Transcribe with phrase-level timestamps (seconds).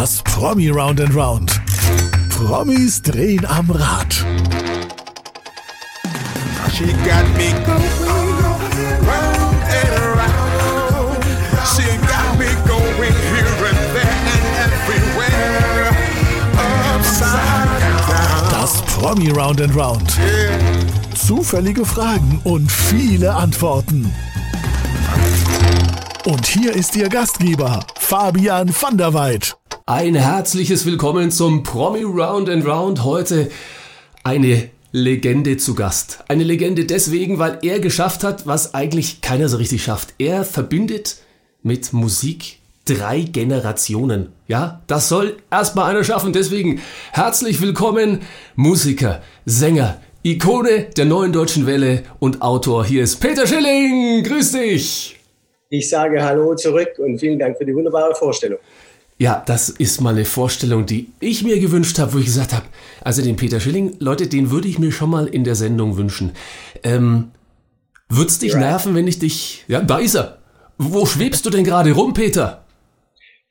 [0.00, 1.60] Das Promi Round and Round.
[2.28, 4.14] Promis drehen am Rad.
[6.72, 7.82] She got me going
[9.04, 11.24] round and around.
[11.66, 15.90] She got me going here and there and everywhere.
[16.94, 18.50] Upside down.
[18.52, 20.16] Das Promi Round and Round.
[21.16, 24.14] Zufällige Fragen und viele Antworten.
[26.24, 29.57] Und hier ist Ihr Gastgeber, Fabian van der Weid.
[29.90, 33.04] Ein herzliches Willkommen zum Promi Round and Round.
[33.04, 33.48] Heute
[34.22, 36.24] eine Legende zu Gast.
[36.28, 40.12] Eine Legende deswegen, weil er geschafft hat, was eigentlich keiner so richtig schafft.
[40.18, 41.16] Er verbindet
[41.62, 44.28] mit Musik drei Generationen.
[44.46, 46.34] Ja, das soll erstmal einer schaffen.
[46.34, 48.20] Deswegen herzlich willkommen,
[48.56, 52.84] Musiker, Sänger, Ikone der neuen deutschen Welle und Autor.
[52.84, 54.22] Hier ist Peter Schilling.
[54.22, 55.18] Grüß dich.
[55.70, 58.58] Ich sage Hallo zurück und vielen Dank für die wunderbare Vorstellung.
[59.20, 62.66] Ja, das ist mal eine Vorstellung, die ich mir gewünscht habe, wo ich gesagt habe,
[63.02, 66.32] also den Peter Schilling, Leute, den würde ich mir schon mal in der Sendung wünschen.
[66.84, 67.32] Ähm,
[68.08, 68.60] würd's dich Right.
[68.60, 69.64] nerven, wenn ich dich...
[69.66, 70.38] Ja, da ist er.
[70.78, 72.62] Wo schwebst du denn gerade rum, Peter?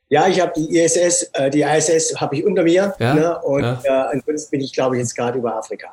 [0.08, 3.38] Ja, ich habe die ISS, äh, die ISS habe ich unter mir Ja, ne?
[3.40, 3.78] und ja.
[3.84, 5.88] äh, ansonsten bin ich, glaube ich, jetzt gerade über Afrika.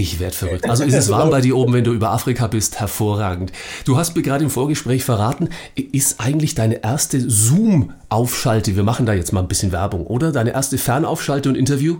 [0.00, 0.64] Ich werd verrückt.
[0.64, 2.80] Also ist es warm bei dir oben, wenn du über Afrika bist?
[2.80, 3.52] Hervorragend.
[3.84, 9.12] Du hast mir gerade im Vorgespräch verraten, ist eigentlich deine erste Zoom-Aufschalte, wir machen da
[9.12, 10.32] jetzt mal ein bisschen Werbung, oder?
[10.32, 11.98] Deine erste Fernaufschalte und Interview?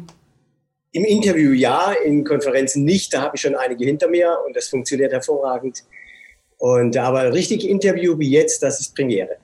[0.92, 3.12] Im Interview ja, in Konferenzen nicht.
[3.12, 5.84] Da habe ich schon einige hinter mir und das funktioniert hervorragend.
[6.56, 9.36] Und aber richtig Interview wie jetzt, das ist Premiere.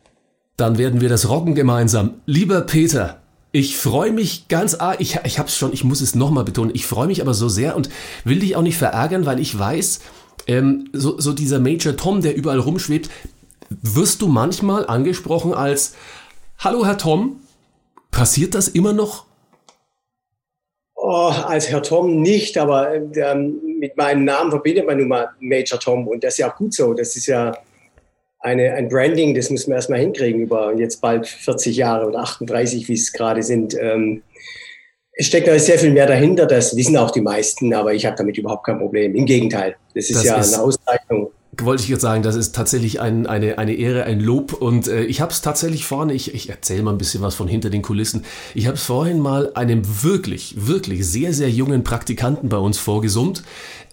[0.56, 2.22] Dann werden wir das rocken gemeinsam.
[2.24, 3.20] Lieber Peter,
[3.56, 6.84] ich freue mich ganz arg, ich, ich hab's schon, ich muss es nochmal betonen, ich
[6.84, 7.88] freue mich aber so sehr und
[8.22, 10.00] will dich auch nicht verärgern, weil ich weiß,
[10.46, 13.08] ähm, so, so dieser Major Tom, der überall rumschwebt,
[13.70, 15.94] wirst du manchmal angesprochen als
[16.58, 17.40] Hallo Herr Tom,
[18.10, 19.24] passiert das immer noch?
[20.94, 25.80] Oh, als Herr Tom nicht, aber ähm, mit meinem Namen verbindet man nun mal Major
[25.80, 26.92] Tom und das ist ja auch gut so.
[26.92, 27.56] Das ist ja
[28.40, 32.88] eine, ein Branding, das müssen wir erstmal hinkriegen über jetzt bald 40 Jahre oder 38,
[32.88, 33.76] wie es gerade sind.
[33.80, 34.22] Ähm,
[35.18, 38.16] es steckt da sehr viel mehr dahinter, das wissen auch die meisten, aber ich habe
[38.16, 39.14] damit überhaupt kein Problem.
[39.14, 41.30] Im Gegenteil, das ist Das ja ist- eine Auszeichnung.
[41.62, 44.52] Wollte ich jetzt sagen, das ist tatsächlich ein, eine, eine Ehre, ein Lob.
[44.52, 47.48] Und äh, ich habe es tatsächlich vorne, ich, ich erzähle mal ein bisschen was von
[47.48, 48.26] hinter den Kulissen.
[48.54, 53.42] Ich habe es vorhin mal einem wirklich, wirklich sehr, sehr jungen Praktikanten bei uns vorgesummt.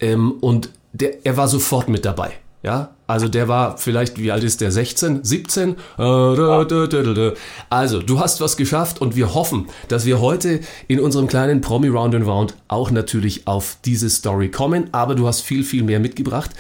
[0.02, 2.32] Ähm, und der, er war sofort mit dabei.
[2.64, 4.72] Ja, also der war vielleicht, wie alt ist der?
[4.72, 5.76] 16, 17?
[5.98, 7.34] Äh.
[7.70, 11.90] Also, du hast was geschafft und wir hoffen, dass wir heute in unserem kleinen Promi
[11.90, 14.94] Round and Round auch natürlich auf diese Story kommen.
[14.94, 16.52] Aber du hast viel, viel mehr mitgebracht.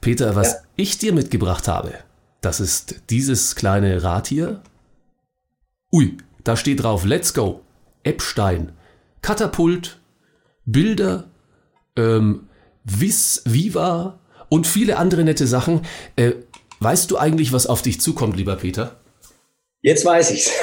[0.00, 0.58] Peter, was Ja.
[0.76, 1.92] ich dir mitgebracht habe,
[2.40, 4.62] das ist dieses kleine Rad hier.
[5.92, 7.60] Ui, da steht drauf, let's go,
[8.02, 8.72] Epstein,
[9.20, 9.98] Katapult,
[10.64, 11.24] Bilder,
[11.96, 12.48] ähm,
[12.84, 14.19] Vis, Viva
[14.50, 15.86] und viele andere nette Sachen.
[16.16, 16.32] Äh,
[16.80, 19.00] weißt du eigentlich, was auf dich zukommt, lieber Peter?
[19.80, 20.50] Jetzt weiß ich's.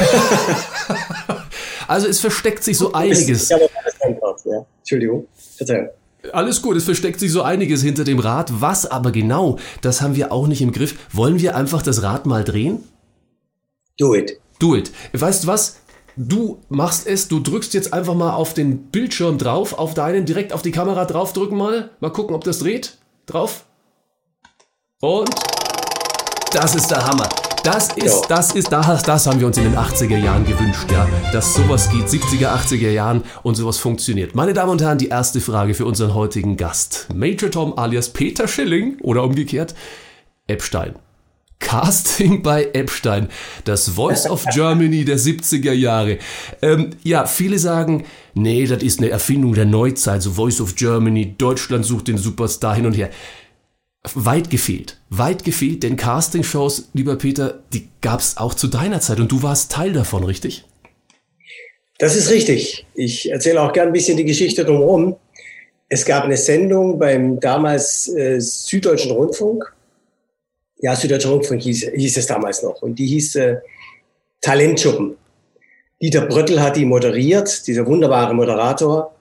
[1.87, 3.51] Also es versteckt sich so einiges.
[3.51, 4.65] Antwort, ja.
[4.79, 5.27] Entschuldigung.
[5.55, 5.89] Verzeihung.
[6.33, 8.51] Alles gut, es versteckt sich so einiges hinter dem Rad.
[8.59, 10.95] Was aber genau, das haben wir auch nicht im Griff.
[11.13, 12.83] Wollen wir einfach das Rad mal drehen?
[13.97, 14.39] Do it.
[14.59, 14.91] Do it.
[15.13, 15.77] Weißt du was?
[16.17, 20.51] Du machst es, du drückst jetzt einfach mal auf den Bildschirm drauf, auf deinen, direkt
[20.51, 21.91] auf die Kamera draufdrücken mal.
[21.99, 22.97] Mal gucken, ob das dreht.
[23.27, 23.66] Drauf.
[24.99, 25.29] Und
[26.51, 27.29] das ist der Hammer.
[27.63, 31.07] Das ist, das ist, das, das haben wir uns in den 80er Jahren gewünscht, ja.
[31.31, 34.33] Dass sowas geht, 70er, 80er Jahren und sowas funktioniert.
[34.33, 37.09] Meine Damen und Herren, die erste Frage für unseren heutigen Gast.
[37.13, 39.75] Major Tom alias Peter Schilling oder umgekehrt
[40.47, 40.95] Epstein.
[41.59, 43.29] Casting bei Epstein,
[43.65, 46.17] das Voice of Germany der 70er Jahre.
[46.63, 51.35] Ähm, ja, viele sagen, nee, das ist eine Erfindung der Neuzeit, so Voice of Germany,
[51.37, 53.11] Deutschland sucht den Superstar hin und her.
[54.15, 59.31] Weit gefehlt, weit gefehlt, denn Castingshows, lieber Peter, die gab's auch zu deiner Zeit und
[59.31, 60.65] du warst Teil davon, richtig?
[61.97, 62.85] Das ist richtig.
[62.93, 65.15] Ich erzähle auch gern ein bisschen die Geschichte drumherum.
[65.89, 69.73] Es gab eine Sendung beim damals äh, Süddeutschen Rundfunk.
[70.79, 72.81] Ja, Süddeutscher Rundfunk hieß, hieß es damals noch.
[72.81, 73.57] Und die hieß äh,
[74.41, 75.17] Talentschuppen.
[75.99, 79.15] Dieter Bröttl hat die moderiert, dieser wunderbare Moderator.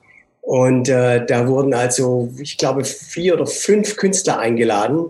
[0.46, 5.06] Und äh, da wurden also, ich glaube, vier oder fünf Künstler eingeladen.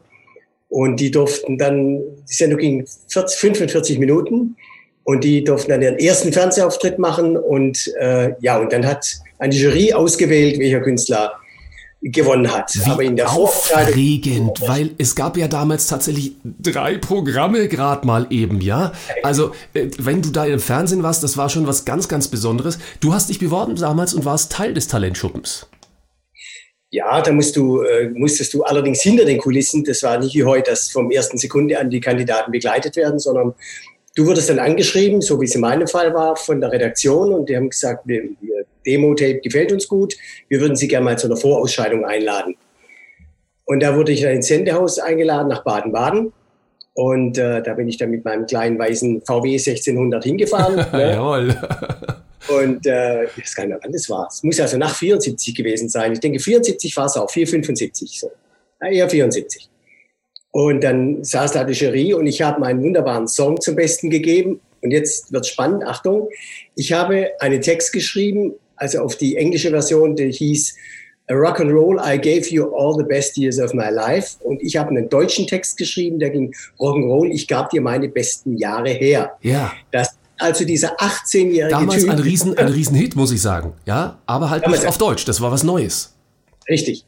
[0.70, 4.56] Und die durften dann, die Sendung ging 40, 45 Minuten.
[5.04, 7.36] Und die durften dann ihren ersten Fernsehauftritt machen.
[7.36, 9.06] Und äh, ja, und dann hat
[9.38, 11.34] eine Jury ausgewählt, welcher Künstler
[12.12, 12.72] gewonnen hat.
[12.74, 18.26] Wie Aber in der aufregend, weil es gab ja damals tatsächlich drei Programme gerade mal
[18.30, 18.92] eben, ja.
[19.22, 22.78] Also äh, wenn du da im Fernsehen warst, das war schon was ganz, ganz Besonderes.
[23.00, 25.66] Du hast dich beworben damals und warst Teil des Talentschuppens.
[26.90, 30.44] Ja, da musst du, äh, musstest du allerdings hinter den Kulissen, das war nicht wie
[30.44, 33.54] heute, dass vom ersten Sekunde an die Kandidaten begleitet werden, sondern
[34.14, 37.48] du wurdest dann angeschrieben, so wie es in meinem Fall war, von der Redaktion und
[37.48, 40.14] die haben gesagt, wir, wir Demo-Tape gefällt uns gut,
[40.48, 42.56] wir würden Sie gerne mal zu einer Vorausscheidung einladen.
[43.64, 46.32] Und da wurde ich dann ins Sendehaus eingeladen nach Baden-Baden.
[46.94, 50.76] Und äh, da bin ich dann mit meinem kleinen weißen VW 1600 hingefahren.
[50.92, 51.12] ne?
[51.12, 51.54] Jawohl.
[52.48, 54.28] Und äh, ich weiß gar nicht wann das war.
[54.28, 56.12] Es muss also nach 74 gewesen sein.
[56.12, 58.30] Ich denke, 74 war es auch, 475 so.
[58.80, 59.68] Ja, eher 74.
[60.52, 64.60] Und dann saß da die Jury und ich habe meinen wunderbaren Song zum Besten gegeben.
[64.80, 66.28] Und jetzt wird spannend, Achtung,
[66.76, 70.76] ich habe einen Text geschrieben, also auf die englische Version, die hieß
[71.30, 74.36] Rock and Roll, I gave you all the best years of my life.
[74.44, 78.56] Und ich habe einen deutschen Text geschrieben, der ging Rock'n'Roll, ich gab dir meine besten
[78.56, 79.36] Jahre her.
[79.42, 79.72] Ja.
[79.90, 82.10] Das also dieser 18-jährige Damals Typ.
[82.10, 83.72] ein Riesen, ein Riesenhit, muss ich sagen.
[83.86, 85.24] Ja, aber halt nicht auf Deutsch.
[85.24, 86.14] Das war was Neues.
[86.68, 87.06] Richtig.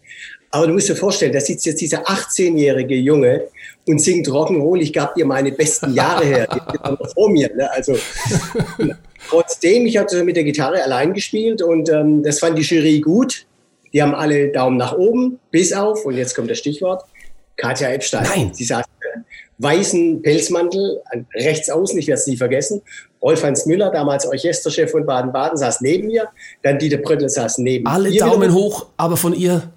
[0.50, 3.49] Aber du musst dir vorstellen, da sitzt jetzt dieser 18-jährige Junge
[3.87, 6.49] und singt Rock'n'Roll, ich gab dir meine besten Jahre her.
[6.55, 7.55] Die noch vor mir.
[7.55, 7.71] Ne?
[7.71, 7.97] Also
[9.29, 13.47] trotzdem, ich hatte mit der Gitarre allein gespielt und ähm, das fand die Jury gut.
[13.93, 17.05] Die haben alle Daumen nach oben, bis auf, und jetzt kommt das Stichwort,
[17.57, 18.25] Katja Epstein.
[18.25, 18.51] Nein.
[18.53, 18.85] Sie saß
[19.15, 19.25] im
[19.59, 22.83] weißen Pelzmantel an- rechts außen, ich werde es nie vergessen.
[23.23, 26.29] Rolf-Heinz Müller, damals Orchesterchef von Baden-Baden, saß neben mir.
[26.63, 29.73] Dann Dieter Bröttl saß neben Alle ihr Daumen hoch, aber von ihr.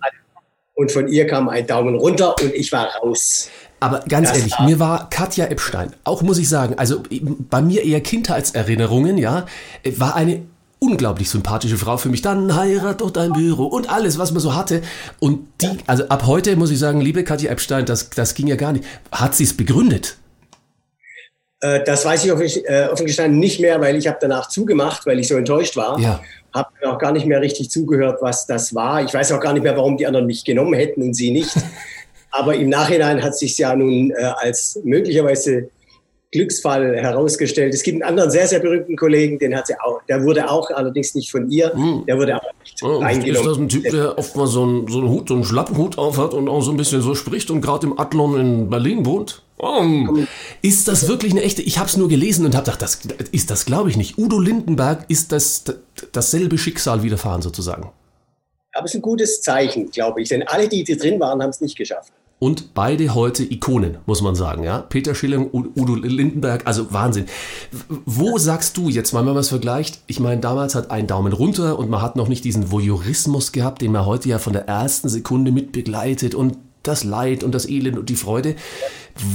[0.76, 3.50] Und von ihr kam ein Daumen runter und ich war raus.
[3.82, 7.02] Aber ganz Das ehrlich, mir war Katja Epstein, auch muss ich sagen, also
[7.50, 9.48] bei mir eher Kindheitserinnerungen, ja,
[9.98, 10.44] war eine
[10.78, 12.22] unglaublich sympathische Frau für mich.
[12.22, 14.84] Dann heirat doch dein Büro und alles, was man so hatte.
[15.20, 18.56] Und die, also ab heute muss ich sagen, liebe Katja Epstein, das, das ging ja
[18.56, 18.86] gar nicht.
[19.12, 20.18] Hat sie es begründet?
[21.62, 25.08] Äh, das weiß ich offen, äh, offen gestanden nicht mehr, weil ich habe danach zugemacht,
[25.08, 26.00] weil ich so enttäuscht war.
[26.00, 26.22] Ja.
[26.54, 29.04] Habe auch gar nicht mehr richtig zugehört, was das war.
[29.04, 31.56] Ich weiß auch gar nicht mehr, warum die anderen mich genommen hätten und sie nicht.
[32.32, 35.70] Aber im Nachhinein hat sich ja nun äh, als möglicherweise
[36.32, 37.74] Glücksfall herausgestellt.
[37.74, 40.70] Es gibt einen anderen sehr, sehr berühmten Kollegen, den hat sie auch, der wurde auch
[40.72, 41.74] allerdings nicht von ihr,
[42.08, 43.50] der wurde auch nicht Oh, ist reingenommen.
[43.50, 46.34] das ein Typ, der oft mal so einen, so einen Hut, so einen Schlappenhut aufhat
[46.34, 49.44] und auch so ein bisschen so spricht und gerade im Adlon in Berlin wohnt?
[49.60, 49.84] Oh,
[50.62, 51.62] ist das wirklich eine echte?
[51.64, 53.00] Ich habe es nur gelesen und habe gedacht, das
[53.34, 54.18] ist das, glaube ich nicht.
[54.18, 55.66] Udo Lindenberg ist das
[56.14, 57.92] dasselbe Schicksal widerfahren sozusagen.
[58.74, 61.50] Aber es ist ein gutes Zeichen, glaube ich, denn alle, die, die drin waren, haben
[61.50, 62.14] es nicht geschafft.
[62.44, 64.80] Und beide heute Ikonen, muss man sagen, ja.
[64.80, 67.26] Peter Schilling, U- Udo Lindenberg, also Wahnsinn.
[68.08, 70.02] Wo sagst du jetzt mal, wenn man es vergleicht?
[70.08, 73.84] Ich meine, damals hat ein Daumen runter und man hat noch nicht diesen Voyeurismus gehabt,
[73.84, 77.70] den man heute ja von der ersten Sekunde mit begleitet und das Leid und das
[77.70, 78.56] Elend und die Freude.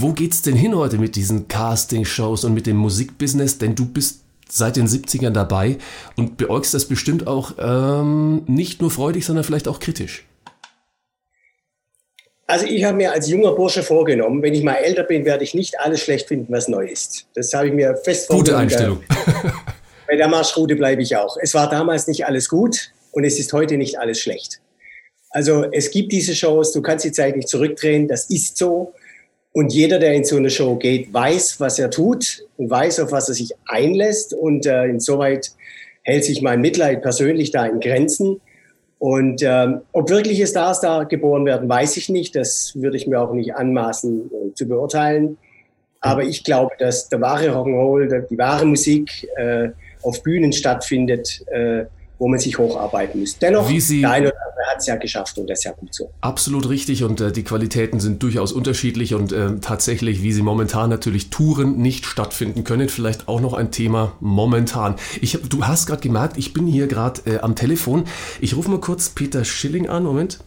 [0.00, 3.58] Wo geht's denn hin heute mit diesen Casting-Shows und mit dem Musikbusiness?
[3.58, 5.78] Denn du bist seit den 70ern dabei
[6.16, 10.24] und beäugst das bestimmt auch ähm, nicht nur freudig, sondern vielleicht auch kritisch.
[12.48, 15.54] Also ich habe mir als junger Bursche vorgenommen, wenn ich mal älter bin, werde ich
[15.54, 17.26] nicht alles schlecht finden, was neu ist.
[17.34, 18.62] Das habe ich mir fest Gute vorgenommen.
[18.62, 19.02] Einstellung.
[20.06, 21.36] Bei der Marschroute bleibe ich auch.
[21.40, 24.60] Es war damals nicht alles gut und es ist heute nicht alles schlecht.
[25.30, 28.94] Also es gibt diese Shows, du kannst die Zeit nicht zurückdrehen, das ist so.
[29.52, 33.10] Und jeder, der in so eine Show geht, weiß, was er tut und weiß, auf
[33.10, 34.34] was er sich einlässt.
[34.34, 35.50] Und äh, insoweit
[36.02, 38.40] hält sich mein Mitleid persönlich da in Grenzen.
[38.98, 42.34] Und ähm, ob wirkliche Stars da geboren werden, weiß ich nicht.
[42.34, 45.36] Das würde ich mir auch nicht anmaßen äh, zu beurteilen.
[46.00, 49.70] Aber ich glaube, dass der wahre Rock'n'Roll, die wahre Musik äh,
[50.02, 51.86] auf Bühnen stattfindet, äh,
[52.18, 53.38] wo man sich hocharbeiten muss.
[53.38, 55.72] Dennoch, Wie Sie- der eine oder andere hat es ja geschafft und das ist ja
[55.72, 56.10] gut so.
[56.20, 60.88] Absolut richtig und äh, die Qualitäten sind durchaus unterschiedlich und äh, tatsächlich, wie sie momentan
[60.90, 64.94] natürlich Touren nicht stattfinden können, vielleicht auch noch ein Thema momentan.
[65.20, 68.04] Ich du hast gerade gemerkt, ich bin hier gerade äh, am Telefon.
[68.40, 70.38] Ich rufe mal kurz Peter Schilling an, Moment.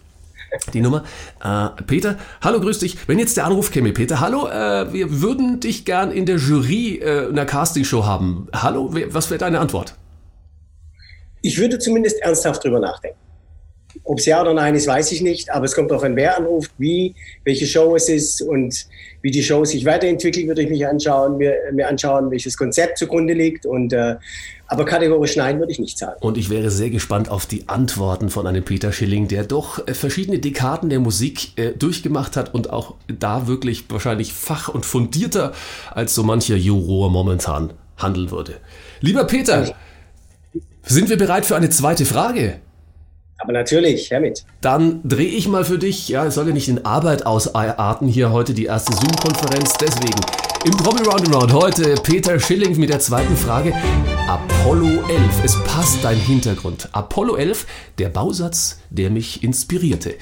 [0.74, 1.04] Die Nummer.
[1.44, 2.98] Äh, Peter, hallo, grüß dich.
[3.08, 6.96] Wenn jetzt der Anruf käme, Peter, hallo, äh, wir würden dich gern in der Jury
[6.98, 8.48] äh, einer Castingshow haben.
[8.52, 9.94] Hallo, was wäre deine Antwort?
[11.42, 13.18] Ich würde zumindest ernsthaft drüber nachdenken.
[14.04, 16.38] Ob es ja oder nein ist, weiß ich nicht, aber es kommt darauf an, wer
[16.38, 18.86] anruft, wie, welche Show es ist und
[19.22, 23.34] wie die Show sich weiterentwickelt, würde ich mich anschauen, mir, mir anschauen, welches Konzept zugrunde
[23.34, 23.66] liegt.
[23.66, 24.16] Und, äh,
[24.68, 26.18] aber kategorisch nein würde ich nicht sagen.
[26.22, 29.94] Und ich wäre sehr gespannt auf die Antworten von einem Peter Schilling, der doch äh,
[29.94, 35.54] verschiedene Dekaden der Musik äh, durchgemacht hat und auch da wirklich wahrscheinlich fach- und fundierter
[35.92, 38.58] als so mancher Juror momentan handeln würde.
[39.02, 39.76] Lieber Peter,
[40.90, 42.60] sind wir bereit für eine zweite Frage?
[43.38, 44.44] Aber natürlich, Hermit.
[44.60, 48.32] Dann drehe ich mal für dich, ja, es soll ja nicht in Arbeit ausarten hier
[48.32, 50.20] heute die erste Zoom-Konferenz, deswegen
[50.66, 53.74] im Promi Roundaround heute Peter Schilling mit der zweiten Frage.
[54.28, 56.90] Apollo 11, es passt dein Hintergrund.
[56.92, 57.66] Apollo 11,
[57.98, 60.16] der Bausatz, der mich inspirierte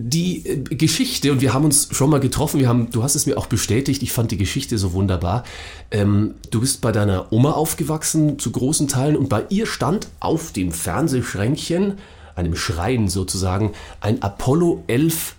[0.00, 3.26] die äh, Geschichte, und wir haben uns schon mal getroffen, wir haben, du hast es
[3.26, 5.42] mir auch bestätigt, ich fand die Geschichte so wunderbar.
[5.90, 10.52] Ähm, du bist bei deiner Oma aufgewachsen zu großen Teilen und bei ihr stand auf
[10.52, 11.98] dem Fernsehschränkchen,
[12.36, 15.34] einem Schrein sozusagen, ein Apollo 11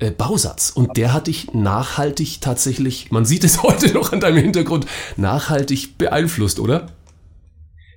[0.00, 0.70] äh, Bausatz.
[0.70, 5.96] Und der hat dich nachhaltig tatsächlich, man sieht es heute noch an deinem Hintergrund, nachhaltig
[5.96, 6.88] beeinflusst, oder?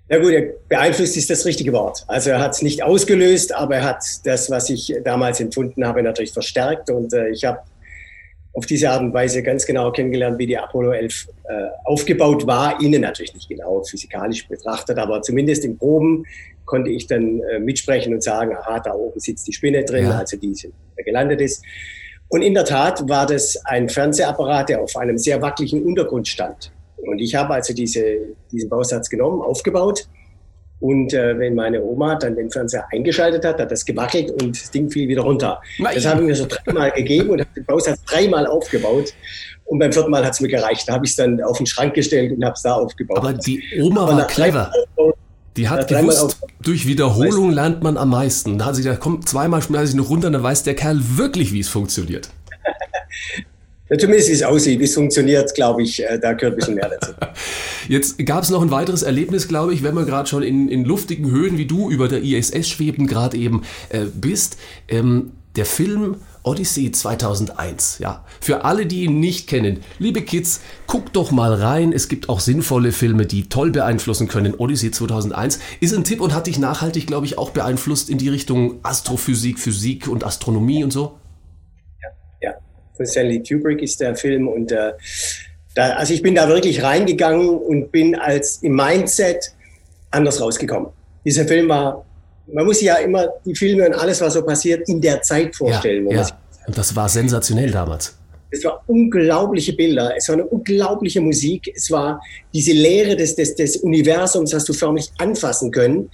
[0.10, 0.34] Ja gut,
[0.68, 2.04] beeinflusst ist das richtige Wort.
[2.08, 6.02] Also er hat es nicht ausgelöst, aber er hat das, was ich damals empfunden habe,
[6.02, 6.90] natürlich verstärkt.
[6.90, 7.60] Und äh, ich habe
[8.54, 11.54] auf diese Art und Weise ganz genau kennengelernt, wie die Apollo 11 äh,
[11.86, 12.82] aufgebaut war.
[12.82, 16.26] Innen natürlich nicht genau physikalisch betrachtet, aber zumindest im Proben
[16.66, 20.18] konnte ich dann äh, mitsprechen und sagen, aha, da oben sitzt die Spinne drin, ja.
[20.18, 20.56] also die
[21.06, 21.64] gelandet ist.
[22.30, 26.72] Und in der Tat war das ein Fernsehapparat, der auf einem sehr wackeligen Untergrund stand.
[27.08, 28.04] Und ich habe also diese,
[28.52, 30.08] diesen Bausatz genommen, aufgebaut.
[30.80, 34.72] Und äh, wenn meine Oma dann den Fernseher eingeschaltet hat, hat das gewackelt und das
[34.72, 35.62] Ding fiel wieder runter.
[35.78, 35.96] Nein.
[35.96, 39.14] Das haben wir so dreimal gegeben und habe den Bausatz dreimal aufgebaut.
[39.66, 40.88] Und beim vierten Mal hat es mir gereicht.
[40.88, 43.18] Da habe ich es dann auf den Schrank gestellt und habe es da aufgebaut.
[43.18, 44.72] Aber die Oma war clever.
[45.58, 48.58] Die hat gewusst, durch Wiederholung lernt man am meisten.
[48.58, 51.52] Da hat sie gesagt, komm, zweimal schmeiße ich noch runter, dann weiß der Kerl wirklich,
[51.52, 52.30] wie es funktioniert.
[53.90, 56.76] Ja, zumindest wie es aussieht, wie es funktioniert, glaube ich, äh, da gehört ein bisschen
[56.76, 57.12] mehr dazu.
[57.88, 60.86] Jetzt gab es noch ein weiteres Erlebnis, glaube ich, wenn man gerade schon in, in
[60.86, 64.58] luftigen Höhen wie du über der ISS schweben gerade eben äh, bist.
[64.88, 68.24] Ähm, der Film Odyssey 2001, ja.
[68.40, 71.92] Für alle, die ihn nicht kennen, liebe Kids, guckt doch mal rein.
[71.92, 74.54] Es gibt auch sinnvolle Filme, die toll beeinflussen können.
[74.54, 78.30] Odyssey 2001 ist ein Tipp und hat dich nachhaltig, glaube ich, auch beeinflusst in die
[78.30, 81.19] Richtung Astrophysik, Physik und Astronomie und so
[83.00, 84.92] von Stanley Kubrick ist der Film und äh,
[85.74, 89.54] da, also ich bin da wirklich reingegangen und bin als im Mindset
[90.12, 90.90] anders rausgekommen.
[91.24, 92.06] Dieser Film war,
[92.52, 96.10] man muss ja immer die Filme und alles, was so passiert, in der Zeit vorstellen.
[96.10, 96.40] Ja, ja.
[96.68, 98.18] Und das war sensationell damals.
[98.52, 102.20] Es war unglaubliche Bilder, es war eine unglaubliche Musik, es war
[102.54, 106.10] diese Leere des, des, des Universums, hast du förmlich anfassen können.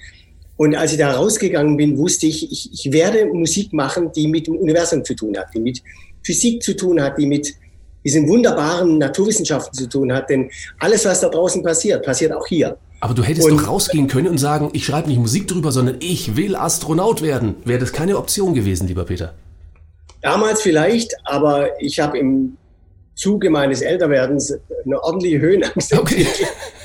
[0.58, 4.48] Und als ich da rausgegangen bin, wusste ich, ich, ich werde Musik machen, die mit
[4.48, 5.82] dem Universum zu tun hat, die mit
[6.26, 7.54] Physik zu tun hat, die mit
[8.04, 10.30] diesen wunderbaren Naturwissenschaften zu tun hat.
[10.30, 12.78] Denn alles, was da draußen passiert, passiert auch hier.
[13.00, 15.98] Aber du hättest und, doch rausgehen können und sagen, ich schreibe nicht Musik drüber, sondern
[16.00, 17.56] ich will Astronaut werden.
[17.66, 19.34] Wäre das keine Option gewesen, lieber Peter?
[20.22, 22.58] Damals vielleicht, aber ich habe im
[23.16, 25.94] Zuge meines Älterwerdens eine ordentliche Höhenangst.
[25.94, 26.26] Okay.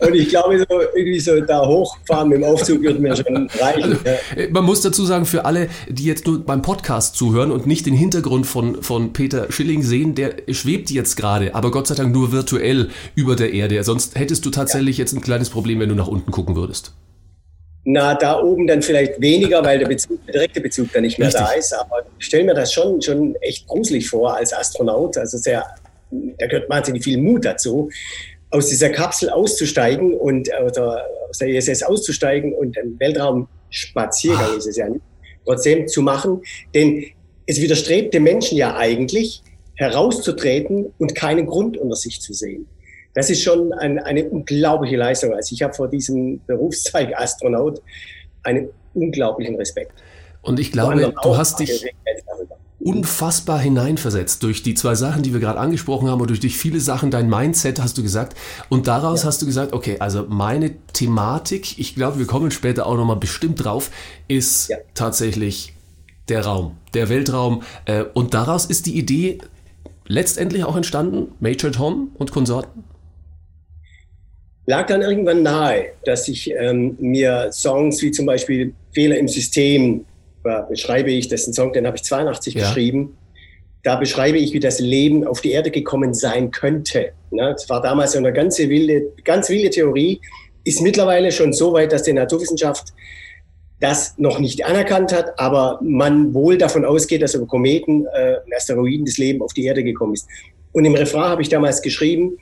[0.00, 3.98] Und ich glaube, so, irgendwie so da hochfahren mit dem Aufzug wird mir schon reichen.
[4.04, 4.04] Also,
[4.36, 7.86] äh, man muss dazu sagen, für alle, die jetzt nur beim Podcast zuhören und nicht
[7.86, 12.12] den Hintergrund von, von Peter Schilling sehen, der schwebt jetzt gerade, aber Gott sei Dank
[12.12, 13.82] nur virtuell über der Erde.
[13.82, 15.02] Sonst hättest du tatsächlich ja.
[15.02, 16.92] jetzt ein kleines Problem, wenn du nach unten gucken würdest.
[17.84, 21.28] Na, da oben dann vielleicht weniger, weil der, Bezug, der direkte Bezug dann nicht mehr
[21.28, 21.44] Richtig.
[21.44, 21.72] da ist.
[21.72, 25.16] Aber ich stelle mir das schon, schon echt gruselig vor als Astronaut.
[25.16, 25.64] Also sehr,
[26.10, 27.88] da gehört wahnsinnig viel Mut dazu
[28.50, 34.76] aus dieser Kapsel auszusteigen und oder aus der ISS auszusteigen und einen Weltraumspaziergang ist es
[34.76, 35.04] ja nicht,
[35.44, 36.42] trotzdem zu machen.
[36.74, 37.04] Denn
[37.46, 39.42] es widerstrebt dem Menschen ja eigentlich,
[39.74, 42.66] herauszutreten und keinen Grund unter sich zu sehen.
[43.14, 45.32] Das ist schon ein, eine unglaubliche Leistung.
[45.34, 47.80] Also ich habe vor diesem Berufszweig Astronaut
[48.42, 49.92] einen unglaublichen Respekt.
[50.42, 51.84] Und ich glaube, du hast dich
[52.88, 56.80] unfassbar hineinversetzt durch die zwei Sachen, die wir gerade angesprochen haben und durch, durch viele
[56.80, 58.34] Sachen, dein Mindset hast du gesagt.
[58.70, 59.28] Und daraus ja.
[59.28, 63.62] hast du gesagt, okay, also meine Thematik, ich glaube, wir kommen später auch nochmal bestimmt
[63.62, 63.90] drauf,
[64.26, 64.78] ist ja.
[64.94, 65.74] tatsächlich
[66.30, 67.62] der Raum, der Weltraum.
[67.84, 69.36] Äh, und daraus ist die Idee
[70.06, 72.84] letztendlich auch entstanden, Major Tom und Konsorten?
[74.64, 80.06] Lag dann irgendwann nahe, dass ich ähm, mir Songs wie zum Beispiel Fehler im System
[80.62, 82.60] beschreibe ich, das ist ein Song, den habe ich 82 ja.
[82.60, 83.16] geschrieben.
[83.82, 87.12] Da beschreibe ich, wie das Leben auf die Erde gekommen sein könnte.
[87.30, 90.20] Das war damals eine ganz wilde, ganz wilde Theorie,
[90.64, 92.92] ist mittlerweile schon so weit, dass die Naturwissenschaft
[93.80, 99.04] das noch nicht anerkannt hat, aber man wohl davon ausgeht, dass über Kometen, äh, Asteroiden
[99.04, 100.26] das Leben auf die Erde gekommen ist.
[100.72, 102.38] Und im Refrain habe ich damals geschrieben,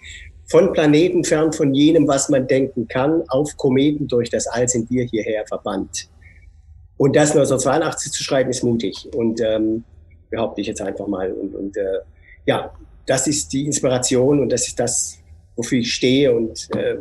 [0.46, 4.90] von Planeten fern von jenem, was man denken kann, auf Kometen durch das All sind
[4.90, 6.08] wir hierher verbannt.
[6.98, 9.08] Und das 1982 zu schreiben, ist mutig.
[9.14, 9.84] Und ähm,
[10.30, 11.32] behaupte ich jetzt einfach mal.
[11.32, 12.00] Und, und äh,
[12.46, 12.72] ja,
[13.06, 15.18] das ist die Inspiration und das ist das,
[15.54, 16.34] wofür ich stehe.
[16.34, 16.96] Und äh,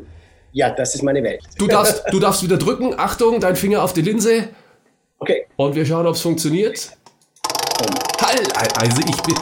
[0.51, 1.43] ja, das ist meine Welt.
[1.57, 2.93] Du darfst, du darfst wieder drücken.
[2.97, 4.49] Achtung, dein Finger auf die Linse.
[5.19, 5.45] Okay.
[5.55, 6.91] Und wir schauen, ob es funktioniert.
[8.21, 9.35] Halt, also ich bin,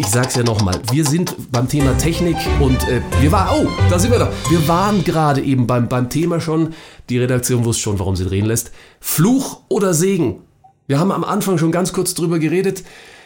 [0.00, 3.98] ich sag's ja nochmal, wir sind beim Thema Technik und äh, wir waren, oh, da
[3.98, 4.32] sind wir da.
[4.48, 6.72] Wir waren gerade eben beim, beim Thema schon,
[7.10, 8.70] die Redaktion wusste schon, warum sie drehen lässt.
[8.98, 10.40] Fluch oder Segen?
[10.86, 12.82] Wir haben am Anfang schon ganz kurz drüber geredet.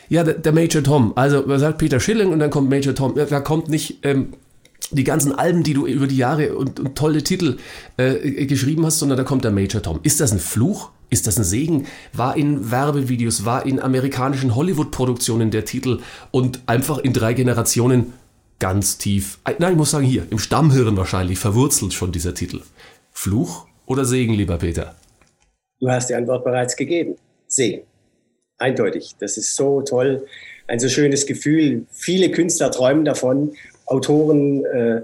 [0.09, 3.15] Ja, der, der Major Tom, also man sagt Peter Schilling und dann kommt Major Tom.
[3.15, 4.35] Da kommt nicht ähm,
[4.91, 7.57] die ganzen Alben, die du über die Jahre und, und tolle Titel
[7.99, 10.01] äh, geschrieben hast, sondern da kommt der Major Tom.
[10.03, 10.91] Ist das ein Fluch?
[11.11, 11.87] Ist das ein Segen?
[12.13, 18.13] War in Werbevideos, war in amerikanischen Hollywood-Produktionen der Titel und einfach in drei Generationen
[18.59, 22.63] ganz tief, äh, nein, ich muss sagen, hier, im Stammhirn wahrscheinlich verwurzelt schon dieser Titel.
[23.13, 24.95] Fluch oder Segen, lieber Peter?
[25.81, 27.17] Du hast die Antwort bereits gegeben.
[27.47, 27.83] Segen.
[28.59, 29.17] Eindeutig.
[29.19, 30.27] Das ist so toll.
[30.67, 31.87] Ein so schönes Gefühl.
[31.91, 33.53] Viele Künstler träumen davon.
[33.87, 35.03] Autoren, äh,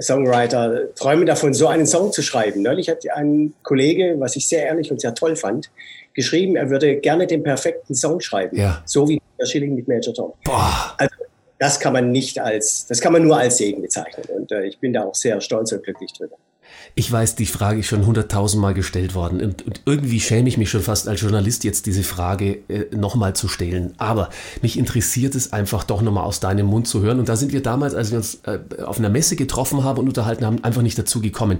[0.00, 2.62] Songwriter träumen davon, so einen Song zu schreiben.
[2.62, 5.70] Neulich hat ein Kollege, was ich sehr ehrlich und sehr toll fand,
[6.14, 8.56] geschrieben, er würde gerne den perfekten Song schreiben.
[8.56, 8.82] Ja.
[8.84, 10.32] So wie der Schilling mit Major Tom.
[10.44, 10.94] Boah.
[10.98, 11.14] Also,
[11.58, 14.24] das kann man nicht als, das kann man nur als Segen bezeichnen.
[14.36, 16.36] Und äh, ich bin da auch sehr stolz und glücklich drüber.
[16.94, 20.70] Ich weiß, die Frage ist schon hunderttausendmal gestellt worden und, und, irgendwie schäme ich mich
[20.70, 23.94] schon fast als Journalist jetzt diese Frage äh, nochmal zu stellen.
[23.98, 24.30] Aber
[24.62, 27.62] mich interessiert es einfach doch nochmal aus deinem Mund zu hören und da sind wir
[27.62, 30.98] damals, als wir uns äh, auf einer Messe getroffen haben und unterhalten haben, einfach nicht
[30.98, 31.58] dazu gekommen.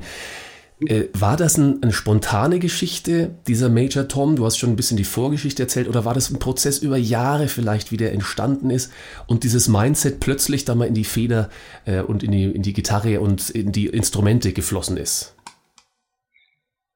[0.81, 4.37] Äh, war das ein, eine spontane Geschichte, dieser Major Tom?
[4.37, 7.49] Du hast schon ein bisschen die Vorgeschichte erzählt, oder war das ein Prozess über Jahre
[7.49, 8.90] vielleicht, wie der entstanden ist
[9.26, 11.49] und dieses Mindset plötzlich da mal in die Feder
[11.85, 15.35] äh, und in die, in die Gitarre und in die Instrumente geflossen ist?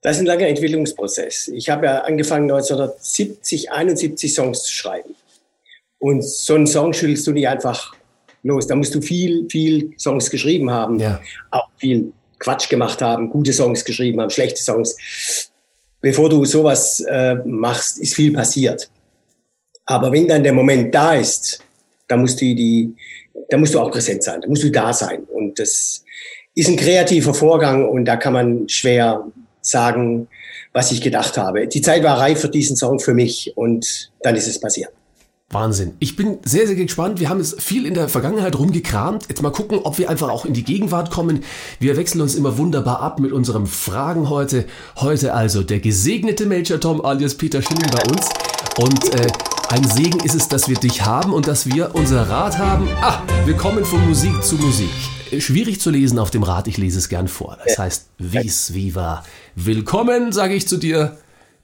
[0.01, 1.49] Das ist ein langer Entwicklungsprozess.
[1.49, 5.15] Ich habe ja angefangen 1970, 71 Songs zu schreiben.
[5.99, 7.95] Und so einen Song schüttelst du nicht einfach
[8.43, 8.67] los.
[8.67, 11.01] Da musst du viel, viel Songs geschrieben haben.
[11.01, 11.21] Ja.
[11.51, 14.97] Auch viel Quatsch gemacht haben, gute Songs geschrieben haben, schlechte Songs.
[16.01, 18.91] Bevor du sowas äh, machst, ist viel passiert.
[19.85, 21.61] Aber wenn dann der Moment da ist,
[22.07, 22.95] da musst du die,
[23.49, 25.25] da musst du auch präsent sein, da musst du da sein.
[25.25, 26.05] Und das
[26.55, 29.27] ist ein kreativer Vorgang und da kann man schwer
[29.61, 30.29] sagen,
[30.73, 31.67] was ich gedacht habe.
[31.67, 34.93] Die Zeit war reif für diesen Song für mich und dann ist es passiert.
[35.51, 35.95] Wahnsinn.
[35.99, 37.21] Ich bin sehr, sehr gespannt.
[37.21, 39.31] Wir haben es viel in der Vergangenheit rumgekramt.
[39.31, 41.43] Jetzt mal gucken, ob wir einfach auch in die Gegenwart kommen.
[41.81, 44.67] Wir wechseln uns immer wunderbar ab mit unseren Fragen heute.
[44.97, 48.29] Heute also der gesegnete Major Tom alias Peter Schilling bei uns.
[48.79, 49.27] Und äh,
[49.71, 52.87] ein Segen ist es, dass wir dich haben und dass wir unser Rad haben.
[53.01, 54.91] Ah, wir kommen von Musik zu Musik.
[55.39, 57.57] Schwierig zu lesen auf dem Rad, ich lese es gern vor.
[57.67, 59.25] Das heißt, vis viva.
[59.55, 61.17] Willkommen, sage ich zu dir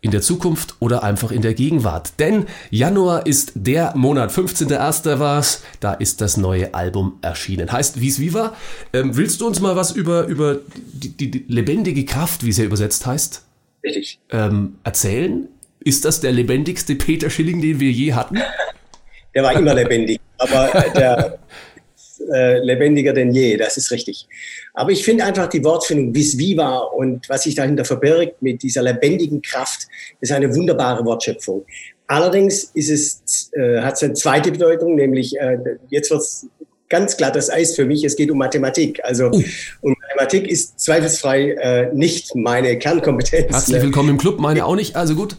[0.04, 2.20] in der Zukunft oder einfach in der Gegenwart.
[2.20, 5.18] Denn Januar ist der Monat, 15.01.
[5.18, 7.72] war es, da ist das neue Album erschienen.
[7.72, 8.54] Heißt Wies Viva.
[8.92, 10.58] Ähm, willst du uns mal was über, über
[10.92, 13.44] die, die, die lebendige Kraft, wie es ja übersetzt heißt,
[13.82, 14.20] Richtig.
[14.30, 15.48] ähm, erzählen?
[15.80, 18.36] Ist das der lebendigste Peter Schilling, den wir je hatten?
[19.34, 21.38] Der war immer lebendig, aber der
[22.32, 24.28] äh, lebendiger denn je, das ist richtig.
[24.72, 28.82] Aber ich finde einfach die Wortfindung vis viva und was sich dahinter verbirgt mit dieser
[28.82, 29.86] lebendigen Kraft,
[30.20, 31.64] ist eine wunderbare Wortschöpfung.
[32.06, 36.46] Allerdings ist es, äh, hat es eine zweite Bedeutung, nämlich äh, jetzt wird es
[36.88, 38.04] ganz glattes Eis für mich.
[38.04, 39.00] Es geht um Mathematik.
[39.04, 39.26] Also
[39.80, 43.52] und Mathematik ist zweifelsfrei äh, nicht meine Kernkompetenz.
[43.52, 44.96] Herzlich willkommen im Club, meine auch nicht.
[44.96, 45.36] Also gut.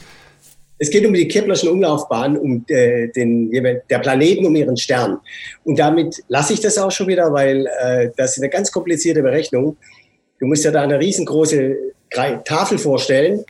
[0.78, 5.20] Es geht um die Keplerschen Umlaufbahn, um äh, den, der Planeten, um ihren Stern.
[5.64, 9.22] Und damit lasse ich das auch schon wieder, weil äh, das ist eine ganz komplizierte
[9.22, 9.78] Berechnung.
[10.40, 11.78] Du musst ja da eine riesengroße
[12.44, 13.44] Tafel vorstellen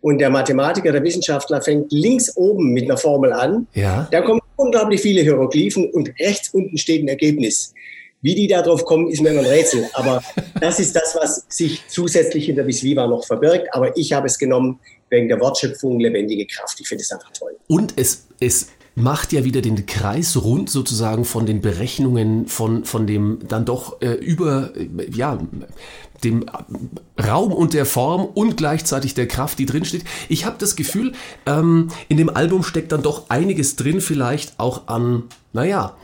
[0.00, 3.66] und der Mathematiker, der Wissenschaftler fängt links oben mit einer Formel an.
[3.74, 4.08] Ja.
[4.10, 7.74] Da kommen unglaublich viele Hieroglyphen und rechts unten steht ein Ergebnis.
[8.22, 9.86] Wie die da drauf kommen, ist mir immer ein Rätsel.
[9.94, 10.22] Aber
[10.60, 13.68] das ist das, was sich zusätzlich hinter Bisviva noch verbirgt.
[13.72, 14.78] Aber ich habe es genommen
[15.10, 16.80] wegen der Wortschöpfung lebendige Kraft.
[16.80, 17.56] Ich finde es einfach toll.
[17.66, 23.06] Und es, es macht ja wieder den Kreis rund sozusagen von den Berechnungen von, von
[23.06, 25.38] dem dann doch äh, über, äh, ja,
[26.24, 26.46] dem
[27.22, 30.04] Raum und der Form und gleichzeitig der Kraft, die drin steht.
[30.28, 31.12] Ich habe das Gefühl,
[31.46, 35.96] ähm, in dem Album steckt dann doch einiges drin, vielleicht auch an, naja,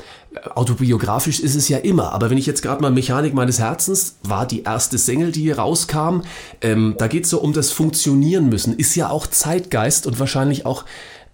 [0.55, 4.47] autobiografisch ist es ja immer, aber wenn ich jetzt gerade mal Mechanik meines Herzens war
[4.47, 6.21] die erste Single, die hier rauskam,
[6.61, 10.67] ähm, da geht es so um das Funktionieren müssen, ist ja auch Zeitgeist und wahrscheinlich
[10.67, 10.85] auch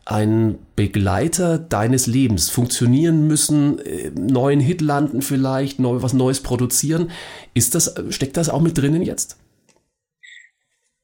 [0.05, 2.51] ein Begleiter deines Lebens.
[2.51, 7.11] Funktionieren müssen, äh, neuen Hit landen vielleicht, neu, was Neues produzieren.
[7.55, 9.37] Ist das, steckt das auch mit drinnen jetzt?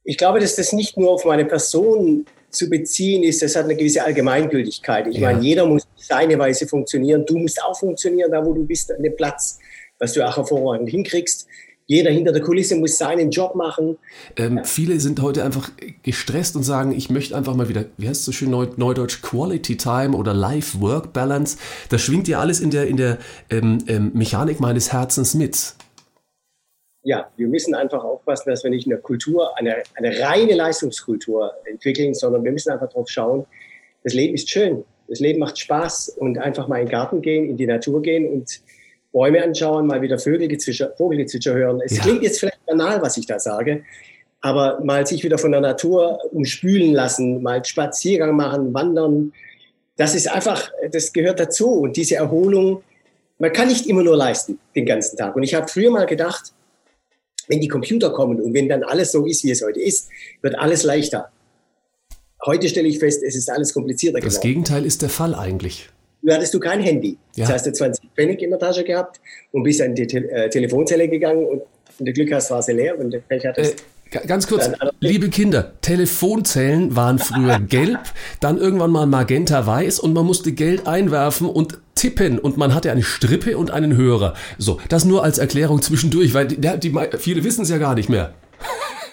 [0.05, 3.77] Ich glaube, dass das nicht nur auf meine Person zu beziehen ist, das hat eine
[3.77, 5.07] gewisse Allgemeingültigkeit.
[5.07, 5.31] Ich Ja.
[5.33, 7.25] meine, jeder muss auf seine Weise funktionieren.
[7.27, 9.59] Du musst auch funktionieren, da wo du bist, an dem Platz,
[9.99, 11.47] was du auch hervorragend hinkriegst.
[11.91, 13.97] Jeder hinter der Kulisse muss seinen Job machen.
[14.37, 15.71] Ähm, viele sind heute einfach
[16.03, 19.23] gestresst und sagen, ich möchte einfach mal wieder, wie heißt es so schön neu, neudeutsch,
[19.23, 21.57] Quality Time oder Life-Work-Balance.
[21.89, 23.17] Das schwingt ja alles in der, in der
[23.49, 25.75] ähm, ähm, Mechanik meines Herzens mit.
[27.05, 32.13] Ja, wir müssen einfach aufpassen, dass wir nicht eine Kultur, eine, eine reine Leistungskultur entwickeln,
[32.13, 33.47] sondern wir müssen einfach darauf schauen,
[34.05, 37.49] das Leben ist schön, das Leben macht Spaß und einfach mal in den Garten gehen,
[37.49, 38.61] in die Natur gehen und
[39.13, 41.81] Bäume anschauen, mal wieder Vögelgezwitscher, Vogelgezwitscher hören.
[41.85, 42.03] Es ja.
[42.03, 43.85] klingt jetzt vielleicht banal, was ich da sage,
[44.41, 49.33] aber mal sich wieder von der Natur umspülen lassen, mal Spaziergang machen, wandern,
[49.97, 51.73] das ist einfach, das gehört dazu.
[51.73, 52.83] Und diese Erholung,
[53.39, 55.35] man kann nicht immer nur leisten den ganzen Tag.
[55.37, 56.53] Und ich habe früher mal gedacht,
[57.49, 60.09] wenn die Computer kommen und wenn dann alles so ist, wie es heute ist,
[60.43, 61.31] wird alles leichter.
[62.47, 64.35] Heute stelle ich fest, es ist alles komplizierter geworden.
[64.35, 65.89] Das Gegenteil ist der Fall eigentlich.
[66.23, 67.17] Du hattest du kein Handy.
[67.35, 67.45] Ja.
[67.45, 69.21] Das heißt, du 20 Pfennig in der Tasche gehabt
[69.53, 71.63] und bist an die Te äh, Telefonzelle gegangen und
[71.99, 73.85] wenn du Glück hast, war sie leer und du Pech hattest.
[74.11, 78.01] Äh, ganz kurz, liebe Kinder, Telefonzellen waren früher gelb,
[78.41, 82.91] dann irgendwann mal magenta weiß und man musste Geld einwerfen und tippen und man hatte
[82.91, 84.35] eine Strippe und einen Hörer.
[84.57, 88.09] So, das nur als Erklärung zwischendurch, weil die, die, viele wissen es ja gar nicht
[88.09, 88.35] mehr.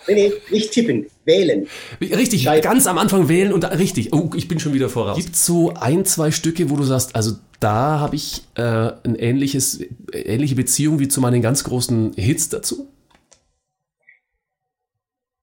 [0.07, 1.67] Nee, nee, nicht tippen, wählen.
[1.99, 2.61] Richtig, Schreiben.
[2.61, 4.13] ganz am Anfang wählen und da, richtig.
[4.13, 5.17] Oh, ich bin schon wieder voraus.
[5.17, 9.79] Gibt so ein, zwei Stücke, wo du sagst, also da habe ich äh, ein ähnliches,
[10.13, 12.87] ähnliche Beziehung wie zu meinen ganz großen Hits dazu?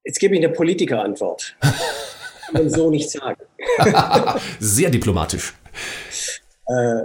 [0.05, 1.57] Jetzt gebe ich eine Politikerantwort.
[1.61, 1.75] Kann
[2.53, 3.41] man so nicht sagen.
[4.61, 5.55] Sehr diplomatisch.
[6.67, 7.03] Äh,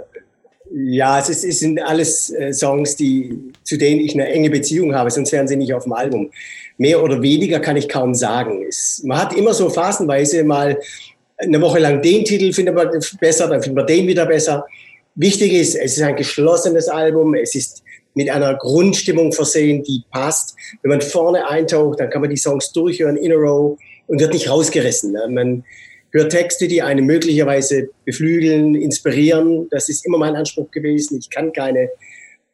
[0.70, 4.94] ja, es, ist, es sind alles äh, Songs, die, zu denen ich eine enge Beziehung
[4.94, 6.30] habe, sonst wären sie nicht auf dem Album.
[6.78, 8.64] Mehr oder weniger kann ich kaum sagen.
[8.68, 10.78] Es, man hat immer so phasenweise mal
[11.36, 12.88] eine Woche lang den Titel findet man
[13.20, 14.66] besser, dann findet man den wieder besser.
[15.14, 17.82] Wichtig ist, es ist ein geschlossenes Album, es ist
[18.14, 20.56] mit einer Grundstimmung versehen, die passt.
[20.82, 24.32] Wenn man vorne eintaucht, dann kann man die Songs durchhören in a row und wird
[24.32, 25.12] nicht rausgerissen.
[25.12, 25.28] Ne?
[25.28, 25.64] Man,
[26.12, 29.68] hört Texte, die einen möglicherweise beflügeln, inspirieren.
[29.70, 31.18] Das ist immer mein Anspruch gewesen.
[31.18, 31.90] Ich kann keine,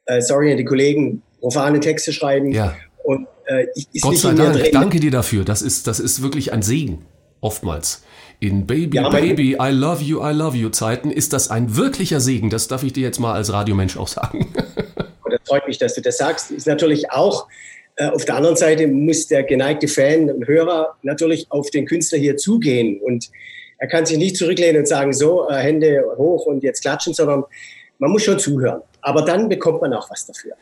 [0.06, 2.52] äh, sorry an die Kollegen, profane Texte schreiben.
[2.52, 2.76] Ja.
[3.04, 4.68] Und äh, ich, ist Gott sei Dank, drin.
[4.72, 5.44] danke dir dafür.
[5.44, 7.04] Das ist, das ist wirklich ein Segen,
[7.40, 8.02] oftmals.
[8.40, 12.18] In Baby, ja, Baby, I love you, I love you Zeiten ist das ein wirklicher
[12.20, 12.50] Segen.
[12.50, 14.52] Das darf ich dir jetzt mal als Radiomensch auch sagen.
[15.22, 16.50] Und das freut mich, dass du das sagst.
[16.50, 17.46] Ist natürlich auch
[17.96, 22.18] äh, auf der anderen Seite muss der geneigte Fan und Hörer natürlich auf den Künstler
[22.18, 23.30] hier zugehen und
[23.78, 27.44] er kann sich nicht zurücklehnen und sagen, so, äh, Hände hoch und jetzt klatschen, sondern
[27.98, 28.82] man muss schon zuhören.
[29.00, 30.54] Aber dann bekommt man auch was dafür.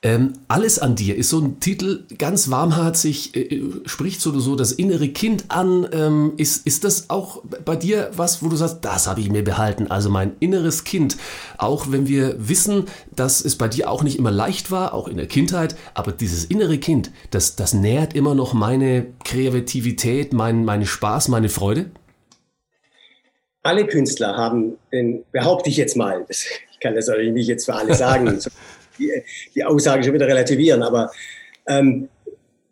[0.00, 4.70] Ähm, Alles an dir ist so ein Titel, ganz warmherzig, äh, äh, spricht so das
[4.70, 5.88] innere Kind an.
[5.92, 9.42] Ähm, ist, ist das auch bei dir was, wo du sagst, das habe ich mir
[9.42, 11.16] behalten, also mein inneres Kind.
[11.56, 12.84] Auch wenn wir wissen,
[13.16, 16.44] dass es bei dir auch nicht immer leicht war, auch in der Kindheit, aber dieses
[16.44, 21.90] innere Kind, das, das nährt immer noch meine Kreativität, mein, meine Spaß, meine Freude?
[23.64, 24.78] Alle Künstler haben,
[25.32, 28.38] behaupte ich jetzt mal, ich kann das natürlich nicht jetzt für alle sagen,
[28.98, 29.10] die,
[29.54, 30.82] die Aussage schon wieder relativieren.
[30.82, 31.10] Aber
[31.66, 32.08] ähm,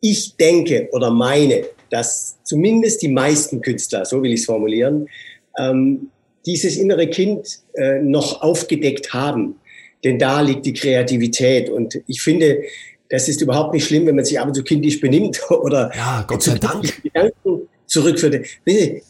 [0.01, 5.09] ich denke oder meine, dass zumindest die meisten Künstler, so will ich es formulieren,
[5.59, 6.11] ähm,
[6.45, 9.57] dieses innere Kind äh, noch aufgedeckt haben.
[10.05, 11.69] Denn da liegt die Kreativität.
[11.69, 12.63] Und ich finde,
[13.09, 16.25] das ist überhaupt nicht schlimm, wenn man sich ab und zu kindisch benimmt oder ja,
[16.27, 17.03] Gott sei Dank.
[17.03, 18.47] Gedanken zurückführt.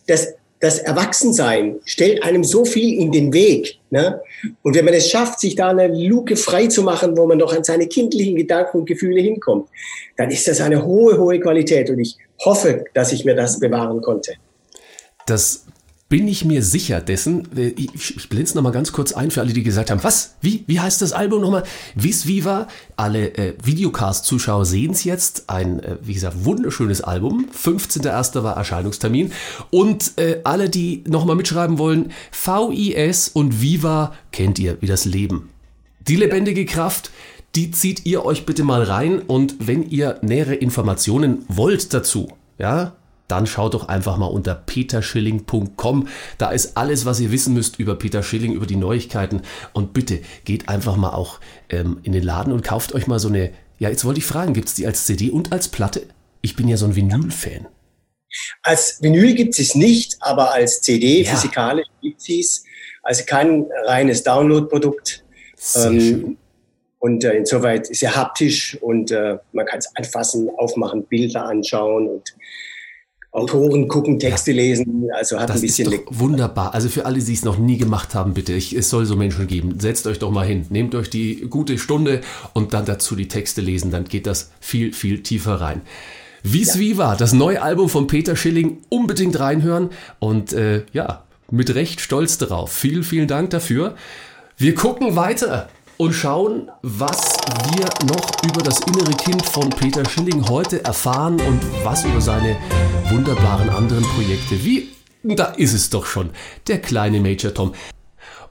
[0.06, 3.78] Das, das Erwachsensein stellt einem so viel in den Weg.
[3.90, 4.20] Ne?
[4.62, 7.54] Und wenn man es schafft, sich da eine Luke frei zu machen, wo man noch
[7.54, 9.68] an seine kindlichen Gedanken und Gefühle hinkommt,
[10.16, 11.90] dann ist das eine hohe, hohe Qualität.
[11.90, 14.34] Und ich hoffe, dass ich mir das bewahren konnte.
[15.26, 15.65] Das
[16.08, 17.48] bin ich mir sicher dessen.
[17.56, 20.36] Äh, ich, ich blende es nochmal ganz kurz ein für alle, die gesagt haben, was?
[20.40, 20.64] Wie?
[20.66, 21.64] Wie heißt das Album nochmal?
[21.94, 22.68] Vis Viva.
[22.96, 25.50] Alle äh, Videocast-Zuschauer sehen es jetzt.
[25.50, 27.46] Ein, äh, wie gesagt, wunderschönes Album.
[27.52, 28.42] 15.01.
[28.42, 29.32] war Erscheinungstermin.
[29.70, 35.50] Und äh, alle, die nochmal mitschreiben wollen, VIS und Viva kennt ihr wie das Leben.
[36.06, 37.10] Die lebendige Kraft,
[37.56, 39.20] die zieht ihr euch bitte mal rein.
[39.20, 42.94] Und wenn ihr nähere Informationen wollt dazu, ja,
[43.28, 46.08] dann schaut doch einfach mal unter peterschilling.com.
[46.38, 49.42] Da ist alles, was ihr wissen müsst über Peter Schilling, über die Neuigkeiten.
[49.72, 53.28] Und bitte geht einfach mal auch ähm, in den Laden und kauft euch mal so
[53.28, 53.52] eine.
[53.78, 56.06] Ja, jetzt wollte ich fragen, gibt es die als CD und als Platte?
[56.40, 57.66] Ich bin ja so ein Vinyl-Fan.
[58.62, 61.30] Als Vinyl gibt es nicht, aber als CD ja.
[61.30, 62.64] physikalisch gibt es es.
[63.02, 65.24] Also kein reines Download-Produkt.
[65.74, 66.38] Ähm,
[66.98, 72.08] und äh, insoweit ist ja haptisch und äh, man kann es anfassen, aufmachen, Bilder anschauen
[72.08, 72.34] und
[73.36, 76.72] Autoren gucken, Texte lesen, also hat Das ein bisschen ist wunderbar.
[76.72, 79.46] Also für alle, die es noch nie gemacht haben, bitte, ich, es soll so Menschen
[79.46, 79.78] geben.
[79.78, 82.22] Setzt euch doch mal hin, nehmt euch die gute Stunde
[82.54, 85.82] und dann dazu die Texte lesen, dann geht das viel, viel tiefer rein.
[86.42, 92.00] Vis Viva, das neue Album von Peter Schilling, unbedingt reinhören und äh, ja, mit Recht
[92.00, 92.72] stolz darauf.
[92.72, 93.96] Vielen, vielen Dank dafür.
[94.56, 95.68] Wir gucken weiter
[95.98, 97.36] und schauen, was
[97.74, 102.56] wir noch über das innere Kind von Peter Schilling heute erfahren und was über seine
[103.10, 104.62] wunderbaren anderen Projekte.
[104.64, 104.88] Wie,
[105.22, 106.30] da ist es doch schon,
[106.66, 107.72] der kleine Major Tom.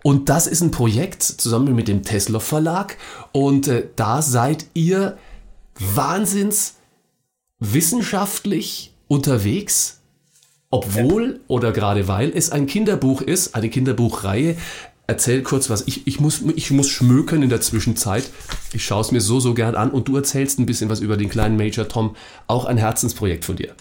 [0.04, 2.98] Und das ist ein Projekt zusammen mit dem Tesla Verlag
[3.32, 5.18] und äh, da seid ihr
[5.80, 6.76] wahnsinns
[7.60, 10.02] wissenschaftlich unterwegs,
[10.70, 14.58] obwohl oder gerade weil es ein Kinderbuch ist, eine Kinderbuchreihe.
[15.08, 15.88] Erzähl kurz was.
[15.88, 18.24] Ich, ich, muss, ich muss schmökern in der Zwischenzeit.
[18.74, 21.15] Ich schaue es mir so, so gern an und du erzählst ein bisschen was über
[21.15, 22.15] den kleinen Major Tom.
[22.48, 23.76] Auch ein Herzensprojekt von dir.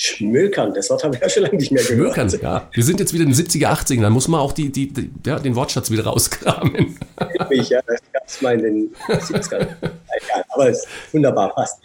[0.00, 2.14] Schmökern, das Wort haben wir ja schon lange nicht mehr gehört.
[2.14, 2.68] Schmökern, ja.
[2.72, 5.10] Wir sind jetzt wieder in den 70er, 80er, dann muss man auch die, die, die,
[5.26, 6.96] ja, den Wortschatz wieder rauskramen.
[7.50, 9.66] Mich, ja, das gab es mal in den 70ern.
[9.82, 11.80] Egal, aber es ist wunderbar passt.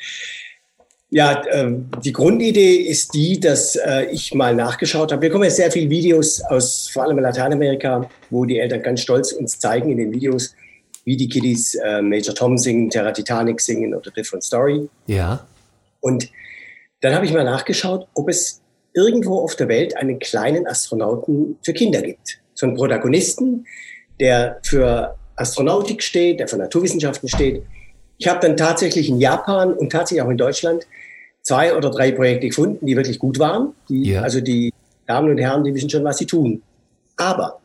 [1.14, 5.22] Ja, ähm, die Grundidee ist die, dass äh, ich mal nachgeschaut habe.
[5.22, 9.32] Wir bekommen jetzt sehr viele Videos aus vor allem Lateinamerika, wo die Eltern ganz stolz
[9.32, 10.56] uns zeigen in den Videos,
[11.06, 14.90] wie die Kiddies äh, Major Tom singen, Terra Titanic singen oder Different Story.
[15.06, 15.46] Ja.
[16.02, 16.32] Und
[17.02, 18.64] dann habe ich mal nachgeschaut, ob es
[18.96, 22.40] irgendwo auf der Welt einen kleinen Astronauten für Kinder gibt.
[22.56, 23.68] So einen Protagonisten,
[24.20, 27.62] der für Astronautik steht, der für Naturwissenschaften steht.
[28.18, 30.88] Ich habe dann tatsächlich in Japan und tatsächlich auch in Deutschland
[31.44, 33.74] zwei oder drei Projekte gefunden, die wirklich gut waren.
[33.90, 34.22] Die, Ja.
[34.22, 34.74] Also die
[35.06, 36.62] Damen und Herren, die wissen schon, was sie tun.
[37.18, 37.60] Aber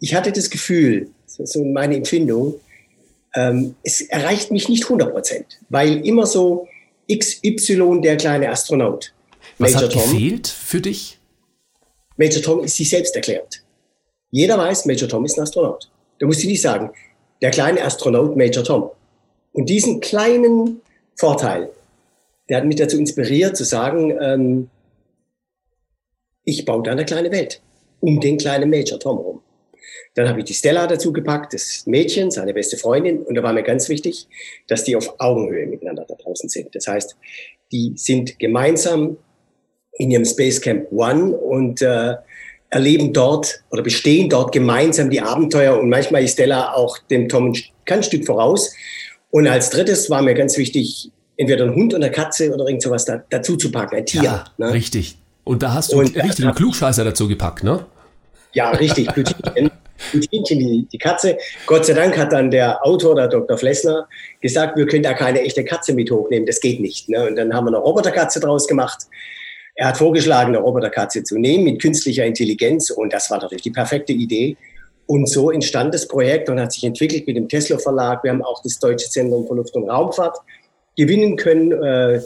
[0.00, 2.54] ich hatte das Gefühl, so meine Empfindung,
[3.34, 6.66] ähm, es erreicht mich nicht 100 Prozent, weil immer so
[7.12, 9.12] XY, der kleine Astronaut.
[9.58, 11.18] Was Major hat Tom, gefehlt für dich?
[12.16, 13.62] Major Tom ist sich selbst erklärt.
[14.30, 15.90] Jeder weiß, Major Tom ist ein Astronaut.
[16.18, 16.90] Da musst du nicht sagen,
[17.40, 18.90] der kleine Astronaut Major Tom.
[19.52, 20.80] Und diesen kleinen
[21.16, 21.70] Vorteil,
[22.48, 24.70] der hat mich dazu inspiriert zu sagen, ähm,
[26.44, 27.60] ich baue da eine kleine Welt
[28.00, 29.42] um den kleinen Major Tom rum.
[30.14, 33.22] Dann habe ich die Stella dazu gepackt, das Mädchen, seine beste Freundin.
[33.22, 34.26] Und da war mir ganz wichtig,
[34.66, 36.74] dass die auf Augenhöhe miteinander da draußen sind.
[36.74, 37.16] Das heißt,
[37.72, 39.16] die sind gemeinsam
[39.92, 42.14] in ihrem Space Camp One und äh,
[42.70, 45.78] erleben dort oder bestehen dort gemeinsam die Abenteuer.
[45.78, 48.74] Und manchmal ist Stella auch dem Tom ein ganz Stück voraus.
[49.30, 52.82] Und als drittes war mir ganz wichtig, entweder ein Hund oder eine Katze oder irgend
[52.82, 54.22] sowas da, dazu zu packen, ein Tier.
[54.22, 54.72] Ja, ne?
[54.74, 55.16] richtig.
[55.44, 57.86] Und da hast du Und, äh, richtig einen Klugscheißer dazu gepackt, ne?
[58.52, 59.06] Ja, richtig.
[59.14, 59.70] Plutinchen,
[60.10, 61.38] Plutinchen die, die Katze.
[61.64, 63.56] Gott sei Dank hat dann der Autor, der Dr.
[63.56, 64.08] Flessner,
[64.40, 66.44] gesagt, wir können da keine echte Katze mit hochnehmen.
[66.44, 67.08] Das geht nicht.
[67.08, 67.28] Ne?
[67.28, 69.04] Und dann haben wir eine Roboterkatze draus gemacht.
[69.76, 72.90] Er hat vorgeschlagen, eine Roboterkatze zu nehmen mit künstlicher Intelligenz.
[72.90, 74.56] Und das war natürlich die perfekte Idee.
[75.06, 78.24] Und so entstand das Projekt und hat sich entwickelt mit dem Tesla Verlag.
[78.24, 80.36] Wir haben auch das Deutsche Zentrum für Luft- und Raumfahrt
[80.98, 82.20] gewinnen können, äh,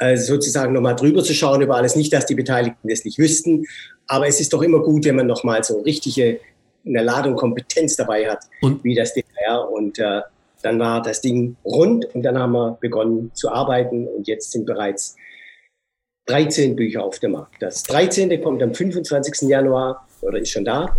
[0.00, 1.96] äh, sozusagen nochmal drüber zu schauen über alles.
[1.96, 3.64] Nicht, dass die Beteiligten das nicht wüssten,
[4.08, 6.40] aber es ist doch immer gut, wenn man nochmal so richtige,
[6.84, 9.70] eine Ladung Kompetenz dabei hat, Und- wie das DDR.
[9.70, 10.20] Und äh,
[10.62, 14.66] dann war das Ding rund und dann haben wir begonnen zu arbeiten und jetzt sind
[14.66, 15.14] bereits
[16.26, 17.62] 13 Bücher auf dem Markt.
[17.62, 18.42] Das 13.
[18.42, 19.48] kommt am 25.
[19.48, 20.96] Januar oder ist schon da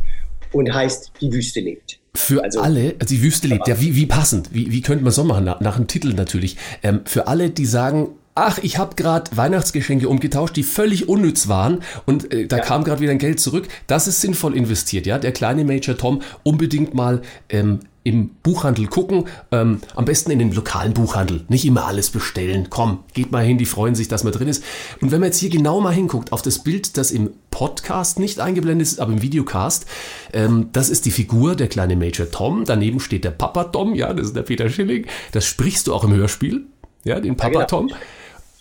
[0.54, 1.99] und heißt Die Wüste lebt.
[2.16, 5.14] Für Also- alle, also die Wüste lebt, ja, wie, wie passend, wie, wie könnte man
[5.14, 6.58] so machen, nach, nach dem Titel natürlich.
[6.82, 11.80] Ähm, für alle, die sagen, ach, ich habe gerade Weihnachtsgeschenke umgetauscht, die völlig unnütz waren
[12.06, 15.20] und äh, da kam gerade wieder ein Geld zurück, das ist sinnvoll investiert, ja.
[15.20, 20.52] Der kleine Major Tom unbedingt mal ähm, im Buchhandel gucken, ähm, am besten in den
[20.52, 22.68] lokalen Buchhandel, nicht immer alles bestellen.
[22.70, 24.64] Komm, geht mal hin, die freuen sich, dass man drin ist.
[25.02, 28.40] Und wenn man jetzt hier genau mal hinguckt auf das Bild, das im Podcast nicht
[28.40, 29.86] eingeblendet ist, aber im Videocast,
[30.34, 32.64] ähm, das ist die Figur, der kleine Major Tom.
[32.66, 35.06] Daneben steht der Papa Tom, ja, das ist der Peter Schilling.
[35.32, 36.66] Das sprichst du auch im Hörspiel,
[37.04, 37.66] ja, den Papa genau.
[37.66, 37.92] Tom.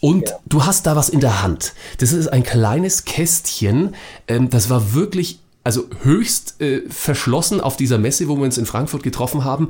[0.01, 1.73] Und du hast da was in der Hand.
[1.99, 3.95] Das ist ein kleines Kästchen.
[4.29, 8.67] Ähm, das war wirklich, also höchst äh, verschlossen auf dieser Messe, wo wir uns in
[8.67, 9.69] Frankfurt getroffen haben.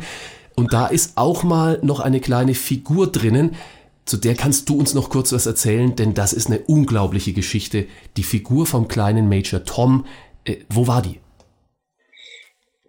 [0.54, 3.56] Und da ist auch mal noch eine kleine Figur drinnen.
[4.04, 7.86] Zu der kannst du uns noch kurz was erzählen, denn das ist eine unglaubliche Geschichte.
[8.16, 10.06] Die Figur vom kleinen Major Tom.
[10.44, 11.20] Äh, wo war die?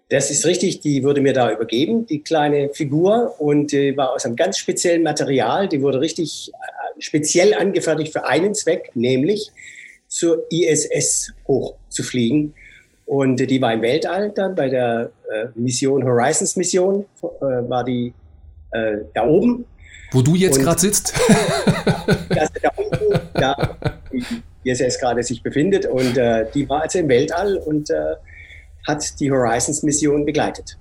[0.09, 4.25] Das ist richtig, die wurde mir da übergeben, die kleine Figur, und äh, war aus
[4.25, 5.69] einem ganz speziellen Material.
[5.69, 9.51] Die wurde richtig äh, speziell angefertigt für einen Zweck, nämlich
[10.07, 12.55] zur ISS hochzufliegen.
[13.10, 18.13] Und die war im Weltall dann bei der äh, Mission Horizons Mission, äh, war die
[18.69, 19.65] äh, da oben.
[20.12, 21.13] Wo du jetzt gerade sitzt?
[22.30, 23.78] Das, da unten, da,
[24.12, 25.86] die ISS gerade sich befindet.
[25.88, 26.15] Und
[26.54, 27.89] die war also im Weltall und
[28.88, 30.78] hat die Horizons-Mission begleitet.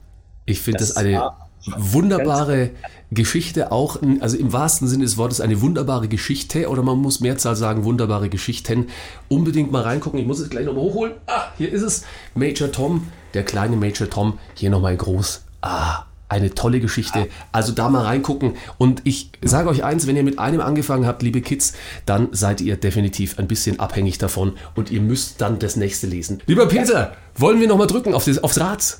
[0.46, 1.32] Ich finde das, das eine
[1.76, 2.70] wunderbare
[3.10, 7.56] Geschichte auch, also im wahrsten Sinne des Wortes eine wunderbare Geschichte oder man muss Mehrzahl
[7.56, 8.88] sagen, wunderbare Geschichten.
[9.28, 11.14] Unbedingt mal reingucken, ich muss es gleich nochmal hochholen.
[11.26, 12.04] Ah, hier ist es.
[12.34, 15.42] Major Tom, der kleine Major Tom, hier nochmal groß.
[15.62, 17.28] Ah, eine tolle Geschichte.
[17.52, 18.54] Also da mal reingucken.
[18.76, 21.72] Und ich sage euch eins, wenn ihr mit einem angefangen habt, liebe Kids,
[22.04, 26.42] dann seid ihr definitiv ein bisschen abhängig davon und ihr müsst dann das nächste lesen.
[26.46, 28.98] Lieber Peter, wollen wir nochmal drücken auf das, aufs Rad?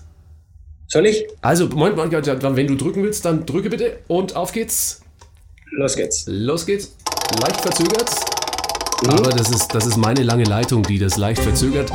[0.91, 1.27] Soll ich?
[1.43, 5.03] Also, Moment, wenn du drücken willst, dann drücke bitte und auf geht's.
[5.71, 6.25] Los geht's.
[6.27, 6.97] Los geht's.
[7.43, 8.11] Leicht verzögert.
[9.03, 9.11] Mhm.
[9.11, 11.93] Aber das ist, das ist meine lange Leitung, die das leicht verzögert.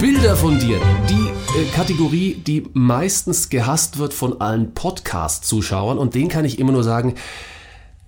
[0.00, 0.80] Bilder von dir.
[1.08, 5.96] Die äh, Kategorie, die meistens gehasst wird von allen Podcast-Zuschauern.
[5.96, 7.14] Und den kann ich immer nur sagen,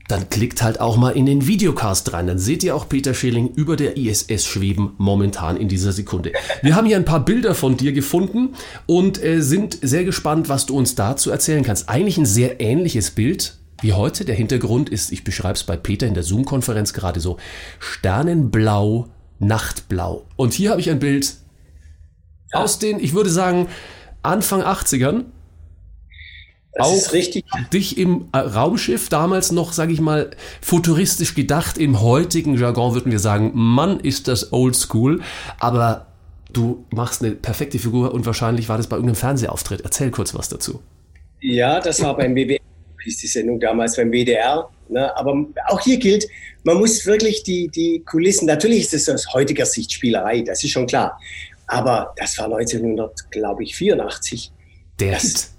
[0.09, 2.27] dann klickt halt auch mal in den Videocast rein.
[2.27, 6.33] Dann seht ihr auch Peter Schilling über der ISS schweben momentan in dieser Sekunde.
[6.63, 8.55] Wir haben hier ein paar Bilder von dir gefunden
[8.87, 11.89] und äh, sind sehr gespannt, was du uns dazu erzählen kannst.
[11.89, 14.25] Eigentlich ein sehr ähnliches Bild wie heute.
[14.25, 17.37] Der Hintergrund ist, ich beschreibe es bei Peter in der Zoom-Konferenz gerade so,
[17.79, 20.25] Sternenblau, Nachtblau.
[20.37, 21.35] Und hier habe ich ein Bild
[22.53, 22.61] ja.
[22.61, 23.69] aus den, ich würde sagen,
[24.23, 25.25] Anfang 80ern.
[26.79, 27.45] Das auch richtig.
[27.73, 31.79] dich im äh, Raumschiff damals noch, sage ich mal, futuristisch gedacht.
[31.79, 35.21] Im heutigen Jargon würden wir sagen, Mann, ist das old school.
[35.59, 36.07] Aber
[36.53, 39.83] du machst eine perfekte Figur und wahrscheinlich war das bei irgendeinem Fernsehauftritt.
[39.83, 40.81] Erzähl kurz was dazu.
[41.41, 42.61] Ja, das war beim WWF,
[43.05, 44.69] hieß die Sendung damals beim WDR.
[44.89, 45.15] Ne?
[45.17, 46.27] Aber auch hier gilt,
[46.65, 50.71] man muss wirklich die, die Kulissen, natürlich ist es aus heutiger Sicht Spielerei, das ist
[50.71, 51.19] schon klar.
[51.67, 54.53] Aber das war 1984.
[54.99, 55.56] Der das,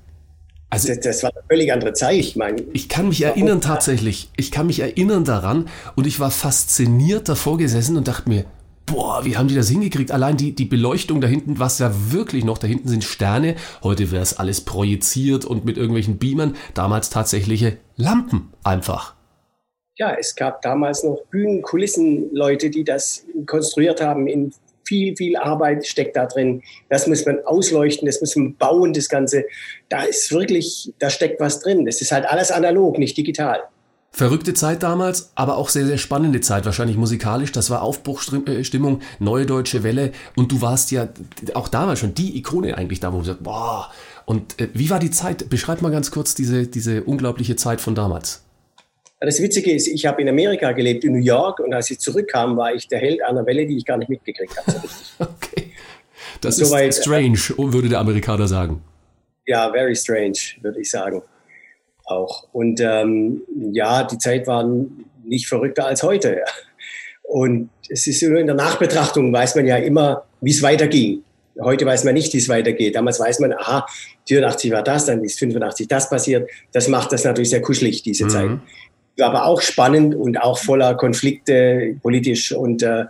[0.70, 2.16] also, das, das, war eine völlig andere Zeit.
[2.16, 4.30] Ich, meine, ich kann mich erinnern tatsächlich.
[4.36, 8.46] Ich kann mich erinnern daran und ich war fasziniert davor gesessen und dachte mir,
[8.86, 10.12] boah, wie haben die das hingekriegt?
[10.12, 13.56] Allein die, die Beleuchtung da hinten, was ja wirklich noch, da hinten sind Sterne.
[13.84, 16.56] Heute wäre es alles projiziert und mit irgendwelchen Beamern.
[16.74, 19.16] Damals tatsächliche Lampen einfach.
[19.98, 24.54] Ja, es gab damals noch Bühnen, Kulissen, Leute, die das konstruiert haben in
[24.88, 26.64] viel, viel Arbeit steckt da drin.
[26.90, 29.46] Das muss man ausleuchten, das muss man bauen, das Ganze.
[29.90, 31.86] Da ist wirklich, da steckt was drin.
[31.86, 33.60] Das ist halt alles analog, nicht digital.
[34.12, 37.52] Verrückte Zeit damals, aber auch sehr, sehr spannende Zeit, wahrscheinlich musikalisch.
[37.52, 40.12] Das war Aufbruchstimmung, neue deutsche Welle.
[40.36, 41.10] Und du warst ja
[41.54, 43.92] auch damals schon die Ikone eigentlich da, wo du sagst, boah.
[44.26, 45.50] Und äh, wie war die Zeit?
[45.50, 48.47] Beschreib mal ganz kurz diese, diese unglaubliche Zeit von damals.
[49.20, 52.56] Das Witzige ist, ich habe in Amerika gelebt, in New York, und als ich zurückkam,
[52.56, 54.78] war ich der Held einer Welle, die ich gar nicht mitgekriegt habe.
[55.18, 55.72] So okay.
[56.42, 58.84] Das ist weit, strange, würde der Amerikaner sagen.
[59.48, 61.24] Ja, very strange, würde ich sagen.
[62.06, 62.48] Auch.
[62.52, 64.70] Und ähm, ja, die Zeit war
[65.24, 66.44] nicht verrückter als heute.
[67.24, 71.24] Und es ist nur in der Nachbetrachtung, weiß man ja immer, wie es weiterging.
[71.60, 72.96] Heute weiß man nicht, wie es weitergeht.
[72.96, 73.88] Damals weiß man, aha,
[74.28, 76.50] 84 war das, dann ist 85 das passiert.
[76.72, 78.30] Das macht das natürlich sehr kuschelig, diese mhm.
[78.30, 78.60] Zeit
[79.20, 82.52] aber auch spannend und auch voller Konflikte politisch.
[82.52, 83.06] Und äh,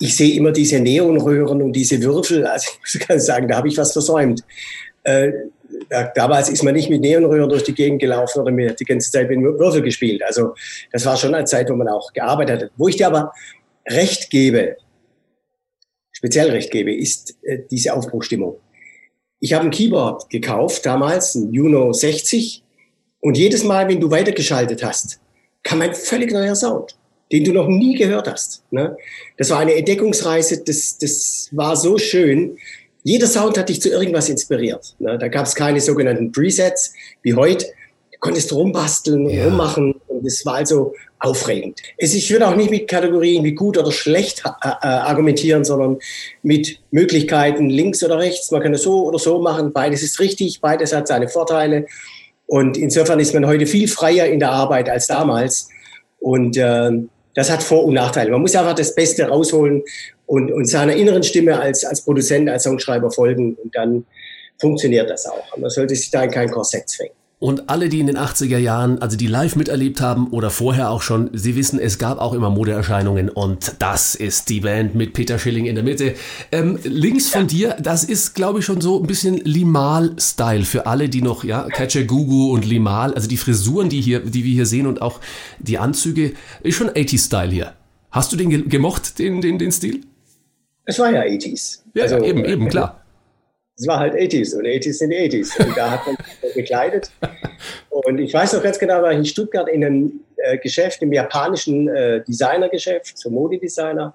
[0.00, 2.46] ich sehe immer diese Neonröhren und diese Würfel.
[2.46, 4.42] Also ich muss ganz sagen, da habe ich was versäumt.
[5.04, 5.32] Äh,
[6.14, 9.28] damals ist man nicht mit Neonröhren durch die Gegend gelaufen oder mir die ganze Zeit
[9.28, 10.22] mit Würfel gespielt.
[10.24, 10.54] Also
[10.92, 12.70] das war schon eine Zeit, wo man auch gearbeitet hat.
[12.76, 13.32] Wo ich dir aber
[13.88, 14.76] recht gebe,
[16.12, 18.58] speziell recht gebe, ist äh, diese Aufbruchstimmung.
[19.40, 22.64] Ich habe ein Keyboard gekauft, damals ein Juno 60
[23.20, 25.20] und jedes Mal, wenn du weitergeschaltet hast,
[25.62, 26.96] kam ein völlig neuer Sound,
[27.32, 28.62] den du noch nie gehört hast.
[28.70, 28.96] Ne?
[29.36, 32.58] Das war eine Entdeckungsreise, das, das war so schön.
[33.02, 34.94] Jeder Sound hat dich zu irgendwas inspiriert.
[34.98, 35.18] Ne?
[35.18, 37.66] Da gab es keine sogenannten Presets wie heute.
[38.12, 39.44] Du konntest rumbasteln, ja.
[39.44, 41.80] rummachen und es war also aufregend.
[41.96, 45.98] Es, ich würde auch nicht mit Kategorien wie gut oder schlecht äh, äh, argumentieren, sondern
[46.42, 48.50] mit Möglichkeiten links oder rechts.
[48.50, 49.72] Man kann es so oder so machen.
[49.72, 51.86] Beides ist richtig, beides hat seine Vorteile.
[52.48, 55.68] Und insofern ist man heute viel freier in der Arbeit als damals.
[56.18, 56.90] Und äh,
[57.34, 58.30] das hat Vor- und Nachteile.
[58.30, 59.84] Man muss einfach das Beste rausholen
[60.26, 63.54] und, und seiner inneren Stimme als, als Produzent, als Songschreiber folgen.
[63.62, 64.06] Und dann
[64.58, 65.56] funktioniert das auch.
[65.58, 67.17] Man sollte sich da in kein Korsett zwingen.
[67.40, 71.02] Und alle, die in den 80er Jahren, also die live miterlebt haben oder vorher auch
[71.02, 75.38] schon, sie wissen, es gab auch immer Modeerscheinungen und das ist die Band mit Peter
[75.38, 76.14] Schilling in der Mitte.
[76.50, 81.08] Ähm, links von dir, das ist, glaube ich, schon so ein bisschen Limal-Style für alle,
[81.08, 84.66] die noch, ja, Catcher Gugu und Limal, also die Frisuren, die hier, die wir hier
[84.66, 85.20] sehen und auch
[85.60, 86.32] die Anzüge,
[86.62, 87.72] ist schon 80s-Style hier.
[88.10, 90.00] Hast du den gemocht, den, den, den Stil?
[90.86, 91.82] Es war ja 80s.
[91.94, 93.04] Ja, also, eben, eben, klar
[93.78, 95.64] es war halt 80s und 80s sind 80s.
[95.64, 97.10] Und da hat man sich gekleidet.
[97.90, 101.12] Und ich weiß noch ganz genau, war ich in Stuttgart in einem äh, Geschäft, im
[101.12, 104.14] japanischen äh, Designergeschäft, so Modedesigner.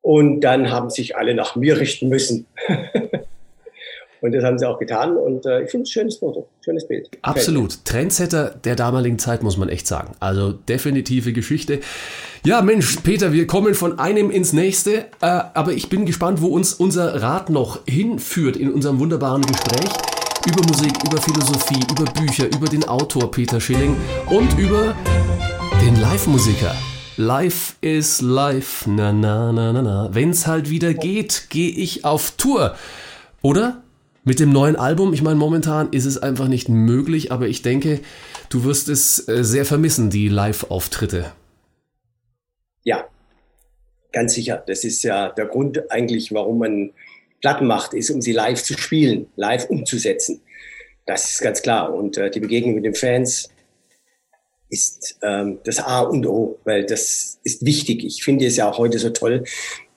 [0.00, 2.46] Und dann haben sich alle nach mir richten müssen.
[4.20, 5.16] und das haben sie auch getan.
[5.16, 7.08] Und äh, ich finde es ein schönes Foto, schönes Bild.
[7.22, 7.84] Absolut.
[7.84, 10.14] Trendsetter der damaligen Zeit, muss man echt sagen.
[10.20, 11.80] Also definitive Geschichte.
[12.44, 15.06] Ja, Mensch, Peter, wir kommen von einem ins nächste.
[15.20, 19.90] Äh, aber ich bin gespannt, wo uns unser Rat noch hinführt in unserem wunderbaren Gespräch
[20.46, 23.96] über Musik, über Philosophie, über Bücher, über den Autor Peter Schilling
[24.30, 24.94] und über
[25.80, 26.74] den Live-Musiker.
[27.16, 30.08] Life is life, na na na na na.
[30.12, 32.76] Wenn's halt wieder geht, gehe ich auf Tour.
[33.42, 33.82] Oder?
[34.28, 38.00] Mit dem neuen Album, ich meine, momentan ist es einfach nicht möglich, aber ich denke,
[38.48, 41.32] du wirst es äh, sehr vermissen, die Live-Auftritte.
[42.82, 43.06] Ja,
[44.12, 44.64] ganz sicher.
[44.66, 46.90] Das ist ja der Grund eigentlich, warum man
[47.40, 50.40] Platten macht, ist, um sie live zu spielen, live umzusetzen.
[51.06, 51.94] Das ist ganz klar.
[51.94, 53.48] Und äh, die Begegnung mit den Fans
[54.68, 58.04] ist ähm, das A und O, weil das ist wichtig.
[58.04, 59.44] Ich finde es ja auch heute so toll,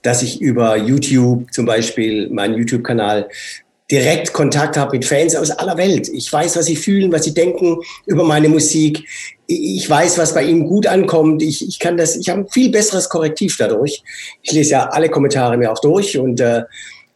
[0.02, 3.28] dass ich über YouTube zum Beispiel, meinen YouTube-Kanal,
[3.90, 6.08] direkt Kontakt habe mit Fans aus aller Welt.
[6.08, 9.04] Ich weiß, was sie fühlen, was sie denken über meine Musik.
[9.46, 11.42] Ich weiß, was bei ihnen gut ankommt.
[11.42, 14.02] Ich, ich kann das, ich habe ein viel besseres Korrektiv dadurch.
[14.42, 16.62] Ich lese ja alle Kommentare mir auch durch und äh,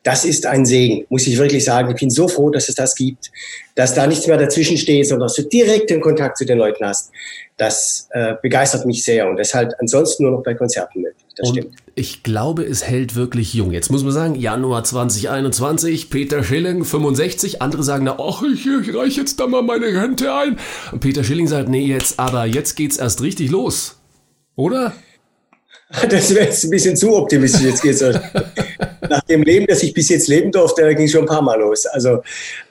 [0.03, 1.91] das ist ein Segen, muss ich wirklich sagen.
[1.91, 3.31] Ich bin so froh, dass es das gibt,
[3.75, 6.85] dass da nichts mehr dazwischen steht, sondern dass du direkt den Kontakt zu den Leuten
[6.85, 7.11] hast.
[7.57, 11.24] Das äh, begeistert mich sehr und deshalb ansonsten nur noch bei Konzerten möglich.
[11.37, 11.77] Das und stimmt.
[11.95, 13.73] ich glaube, es hält wirklich jung.
[13.73, 17.61] Jetzt muss man sagen, Januar 2021, Peter Schilling, 65.
[17.61, 20.59] Andere sagen, na, ach, ich, ich reiche jetzt da mal meine Rente ein.
[20.93, 23.97] Und Peter Schilling sagt, nee, jetzt, aber jetzt geht's erst richtig los.
[24.57, 24.93] Oder?
[26.09, 27.63] Das wäre jetzt ein bisschen zu optimistisch.
[27.63, 28.01] Jetzt geht's
[29.09, 31.61] nach dem Leben, das ich bis jetzt leben durfte, ging es schon ein paar Mal
[31.61, 31.87] los.
[31.87, 32.23] Also,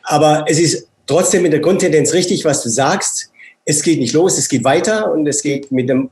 [0.04, 3.32] aber es ist trotzdem mit der Grundtendenz richtig, was du sagst.
[3.66, 6.10] Es geht nicht los, es geht weiter und es geht mit einem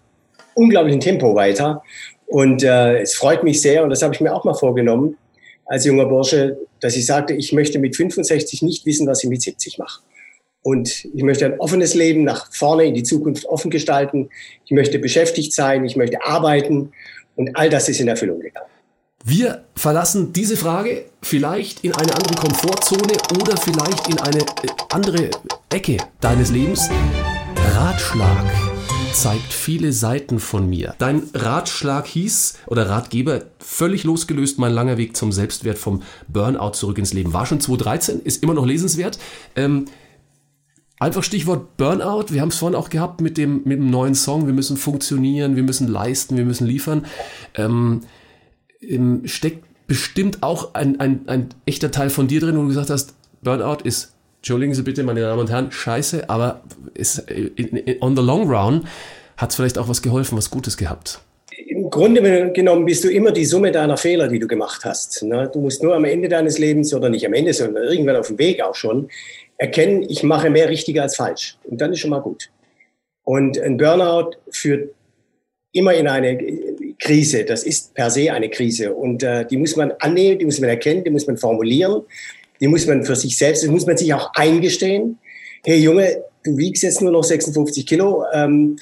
[0.53, 1.83] unglaublichen Tempo weiter.
[2.31, 5.17] Und äh, es freut mich sehr und das habe ich mir auch mal vorgenommen
[5.65, 9.41] als junger Bursche, dass ich sagte, ich möchte mit 65 nicht wissen, was ich mit
[9.41, 10.01] 70 mache.
[10.61, 14.29] Und ich möchte ein offenes Leben nach vorne in die Zukunft offen gestalten.
[14.63, 16.93] Ich möchte beschäftigt sein, ich möchte arbeiten
[17.35, 18.69] und all das ist in Erfüllung gegangen.
[19.25, 25.31] Wir verlassen diese Frage vielleicht in eine andere Komfortzone oder vielleicht in eine äh, andere
[25.69, 26.89] Ecke deines Lebens.
[27.75, 28.70] Ratschlag
[29.13, 30.95] zeigt viele Seiten von mir.
[30.97, 36.97] Dein Ratschlag hieß, oder Ratgeber, völlig losgelöst, mein langer Weg zum Selbstwert vom Burnout zurück
[36.97, 37.33] ins Leben.
[37.33, 39.19] War schon 2013, ist immer noch lesenswert.
[39.55, 39.85] Ähm,
[40.99, 42.25] Einfach Stichwort Burnout.
[42.29, 44.45] Wir haben es vorhin auch gehabt mit dem, mit dem neuen Song.
[44.45, 47.07] Wir müssen funktionieren, wir müssen leisten, wir müssen liefern.
[47.55, 48.01] Ähm,
[49.25, 53.15] steckt bestimmt auch ein, ein, ein echter Teil von dir drin, wo du gesagt hast,
[53.41, 56.61] Burnout ist, entschuldigen Sie bitte, meine Damen und Herren, scheiße, aber
[56.95, 57.25] ist,
[58.01, 58.87] on the long run
[59.37, 61.21] hat es vielleicht auch was geholfen, was Gutes gehabt.
[61.67, 65.21] Im Grunde genommen bist du immer die Summe deiner Fehler, die du gemacht hast.
[65.21, 65.47] Ne?
[65.53, 68.39] Du musst nur am Ende deines Lebens, oder nicht am Ende, sondern irgendwann auf dem
[68.39, 69.09] Weg auch schon,
[69.57, 71.57] erkennen, ich mache mehr richtig als falsch.
[71.63, 72.49] Und dann ist schon mal gut.
[73.23, 74.89] Und ein Burnout führt
[75.71, 76.39] immer in eine
[76.97, 77.45] Krise.
[77.45, 78.95] Das ist per se eine Krise.
[78.95, 82.01] Und äh, die muss man annehmen, die muss man erkennen, die muss man formulieren,
[82.61, 85.17] die muss man für sich selbst, die muss man sich auch eingestehen.
[85.65, 88.77] Hey Junge, du wiegst jetzt nur noch 56 Kilo, ähm,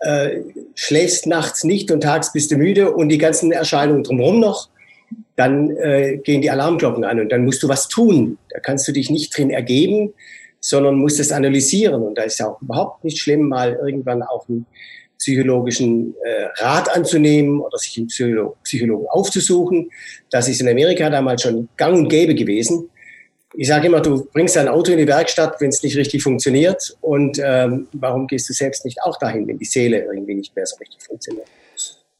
[0.00, 0.40] äh,
[0.74, 4.72] schläfst nachts nicht und tags bist du müde und die ganzen Erscheinungen drumherum noch
[5.36, 8.38] dann äh, gehen die Alarmglocken an und dann musst du was tun.
[8.50, 10.12] Da kannst du dich nicht drin ergeben,
[10.60, 12.02] sondern musst es analysieren.
[12.02, 14.66] Und da ist ja auch überhaupt nicht schlimm, mal irgendwann auch einen
[15.18, 19.90] psychologischen äh, Rat anzunehmen oder sich einen Psycholo Psychologen aufzusuchen.
[20.30, 22.88] Das ist in Amerika damals schon gang und gäbe gewesen.
[23.54, 26.96] Ich sage immer, du bringst dein Auto in die Werkstatt, wenn es nicht richtig funktioniert.
[27.00, 30.66] Und ähm, warum gehst du selbst nicht auch dahin, wenn die Seele irgendwie nicht mehr
[30.66, 31.46] so richtig funktioniert?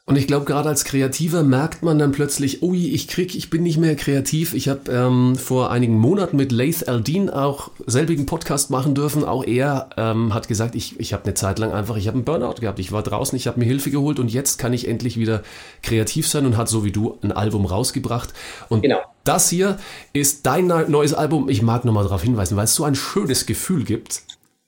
[0.05, 3.63] Und ich glaube, gerade als Kreativer merkt man dann plötzlich, ui, ich krieg, ich bin
[3.63, 4.53] nicht mehr kreativ.
[4.53, 9.25] Ich habe ähm, vor einigen Monaten mit Laith Aldin auch selbigen Podcast machen dürfen.
[9.25, 12.25] Auch er ähm, hat gesagt, ich, ich habe eine Zeit lang einfach, ich habe einen
[12.25, 12.81] Burnout gehabt.
[12.81, 15.45] Ich war draußen, ich habe mir Hilfe geholt und jetzt kann ich endlich wieder
[15.85, 18.35] kreativ sein und hat so wie du ein Album rausgebracht.
[18.69, 18.99] Und genau.
[19.23, 19.79] das hier
[20.13, 21.49] ist dein neues Album.
[21.49, 24.23] Ich mag nochmal darauf hinweisen, weil es so ein schönes Gefühl gibt.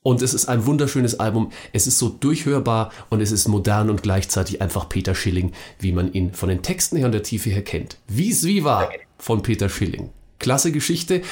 [0.07, 1.51] Und es ist ein wunderschönes Album.
[1.73, 6.13] Es ist so durchhörbar und es ist modern und gleichzeitig einfach Peter Schilling, wie man
[6.13, 7.97] ihn von den Texten her und der Tiefe her kennt.
[8.07, 10.11] Wie es wie war von Peter Schilling.
[10.39, 11.23] Klasse Geschichte.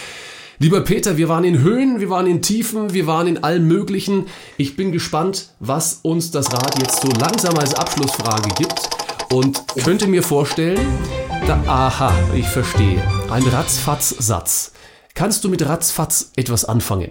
[0.59, 4.29] Lieber Peter, wir waren in Höhen, wir waren in Tiefen, wir waren in allem Möglichen.
[4.57, 8.89] Ich bin gespannt, was uns das Rad jetzt so langsam als Abschlussfrage gibt
[9.31, 10.81] und könnte mir vorstellen,
[11.47, 14.73] da, aha, ich verstehe, ein Ratzfatz-Satz.
[15.15, 17.11] Kannst du mit Ratzfatz etwas anfangen?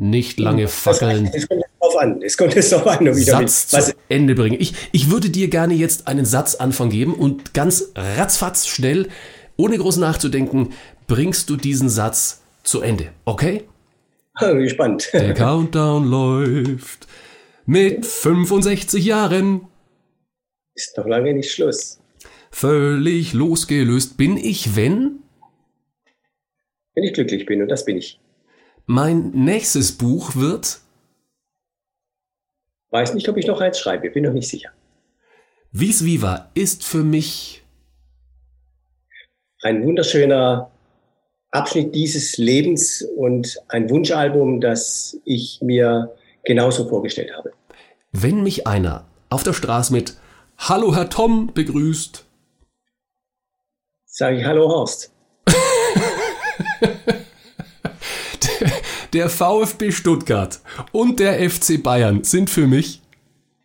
[0.00, 1.28] Nicht lange fackeln.
[1.34, 2.22] Es kommt darauf an.
[2.22, 4.56] Es kommt jetzt darauf an, Satz zu Ende bringe.
[4.56, 9.08] Ich, ich würde dir gerne jetzt einen Satzanfang geben und ganz ratzfatz schnell,
[9.56, 10.72] ohne groß nachzudenken,
[11.08, 13.08] bringst du diesen Satz zu Ende.
[13.24, 13.64] Okay?
[14.38, 15.10] Bin gespannt.
[15.12, 17.08] Der Countdown läuft
[17.66, 19.62] mit 65 Jahren.
[20.76, 21.98] Ist noch lange nicht Schluss.
[22.52, 25.24] Völlig losgelöst bin ich, wenn?
[26.94, 28.20] Wenn ich glücklich bin, und das bin ich.
[28.90, 30.80] Mein nächstes Buch wird?
[32.88, 34.70] Weiß nicht, ob ich noch eins schreibe, bin noch nicht sicher.
[35.72, 37.62] Vis Viva ist für mich
[39.60, 40.70] ein wunderschöner
[41.50, 47.52] Abschnitt dieses Lebens und ein Wunschalbum, das ich mir genauso vorgestellt habe.
[48.12, 50.16] Wenn mich einer auf der Straße mit
[50.56, 52.24] Hallo Herr Tom begrüßt,
[54.06, 55.12] sage ich Hallo Horst.
[59.12, 60.60] der VfB Stuttgart
[60.92, 63.02] und der FC Bayern sind für mich,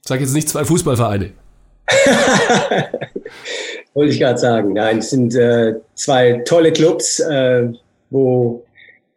[0.02, 1.32] sag jetzt nicht zwei Fußballvereine.
[3.94, 4.74] Wollte ich gerade sagen.
[4.74, 7.70] Nein, es sind äh, zwei tolle Clubs, äh,
[8.10, 8.64] wo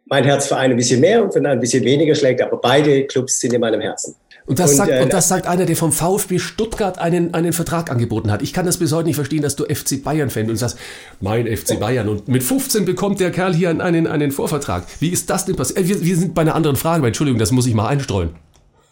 [0.05, 2.57] mein Herz für einen ein bisschen mehr und für einen ein bisschen weniger schlägt, aber
[2.57, 4.15] beide Clubs sind in meinem Herzen.
[4.47, 7.51] Und das, und, sagt, äh, und das sagt einer, der vom VfB Stuttgart einen, einen
[7.51, 8.41] Vertrag angeboten hat.
[8.41, 10.79] Ich kann das bis heute nicht verstehen, dass du FC Bayern-Fan und sagst,
[11.19, 12.07] mein FC Bayern.
[12.07, 14.85] Und mit 15 bekommt der Kerl hier einen, einen Vorvertrag.
[15.01, 15.79] Wie ist das denn passiert?
[15.79, 18.35] Äh, wir, wir sind bei einer anderen Frage, Entschuldigung, das muss ich mal einstreuen.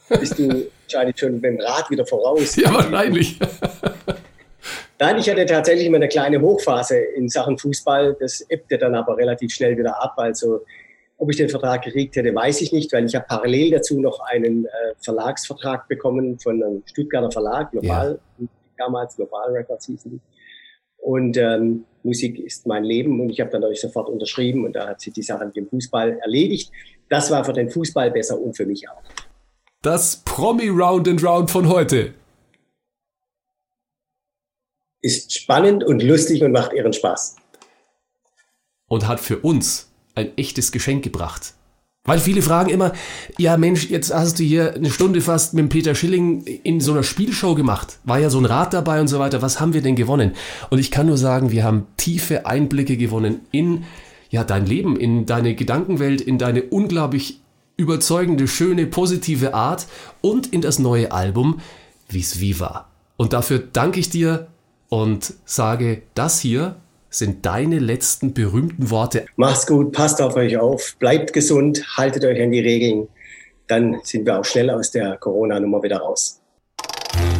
[0.09, 2.57] Bist du wahrscheinlich schon beim Rad wieder voraus?
[2.57, 3.39] Ja, wahrscheinlich.
[4.99, 8.17] Nein, ich hatte tatsächlich immer eine kleine Hochphase in Sachen Fußball.
[8.19, 10.13] Das ebbte dann aber relativ schnell wieder ab.
[10.17, 10.61] Also
[11.17, 14.19] ob ich den Vertrag gekriegt hätte, weiß ich nicht, weil ich habe parallel dazu noch
[14.19, 18.47] einen äh, Verlagsvertrag bekommen von einem Stuttgarter Verlag, Global, ja.
[18.77, 20.21] damals Global Records hießen.
[20.97, 24.87] Und ähm, Musik ist mein Leben und ich habe dann euch sofort unterschrieben und da
[24.87, 26.71] hat sich die Sache mit dem Fußball erledigt.
[27.09, 29.01] Das war für den Fußball besser und für mich auch.
[29.81, 32.13] Das Promi Round and Round von heute
[35.01, 37.35] ist spannend und lustig und macht ihren Spaß.
[38.87, 41.53] Und hat für uns ein echtes Geschenk gebracht.
[42.05, 42.93] Weil viele fragen immer,
[43.39, 47.01] ja Mensch, jetzt hast du hier eine Stunde fast mit Peter Schilling in so einer
[47.01, 47.97] Spielshow gemacht.
[48.03, 49.41] War ja so ein Rad dabei und so weiter.
[49.41, 50.33] Was haben wir denn gewonnen?
[50.69, 53.85] Und ich kann nur sagen, wir haben tiefe Einblicke gewonnen in
[54.29, 57.39] ja dein Leben, in deine Gedankenwelt, in deine unglaublich
[57.77, 59.87] überzeugende, schöne, positive Art
[60.21, 61.59] und in das neue Album
[62.07, 62.87] Vis Viva.
[63.17, 64.47] Und dafür danke ich dir
[64.89, 66.75] und sage, das hier
[67.17, 69.25] sind deine letzten berühmten Worte.
[69.37, 73.07] Macht's gut, passt auf euch auf, bleibt gesund, haltet euch an die Regeln.
[73.67, 76.41] Dann sind wir auch schnell aus der Corona-Nummer wieder raus.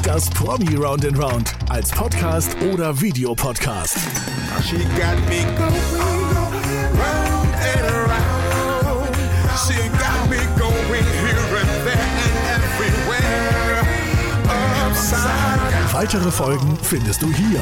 [0.04, 3.98] Das Promi Round and Round als Podcast oder Videopodcast.
[4.64, 5.76] She got me going,
[6.96, 9.16] round and around.
[9.68, 13.84] She got me going here and there and everywhere.
[14.88, 15.94] Upside.
[15.94, 17.60] Weitere Folgen findest du hier.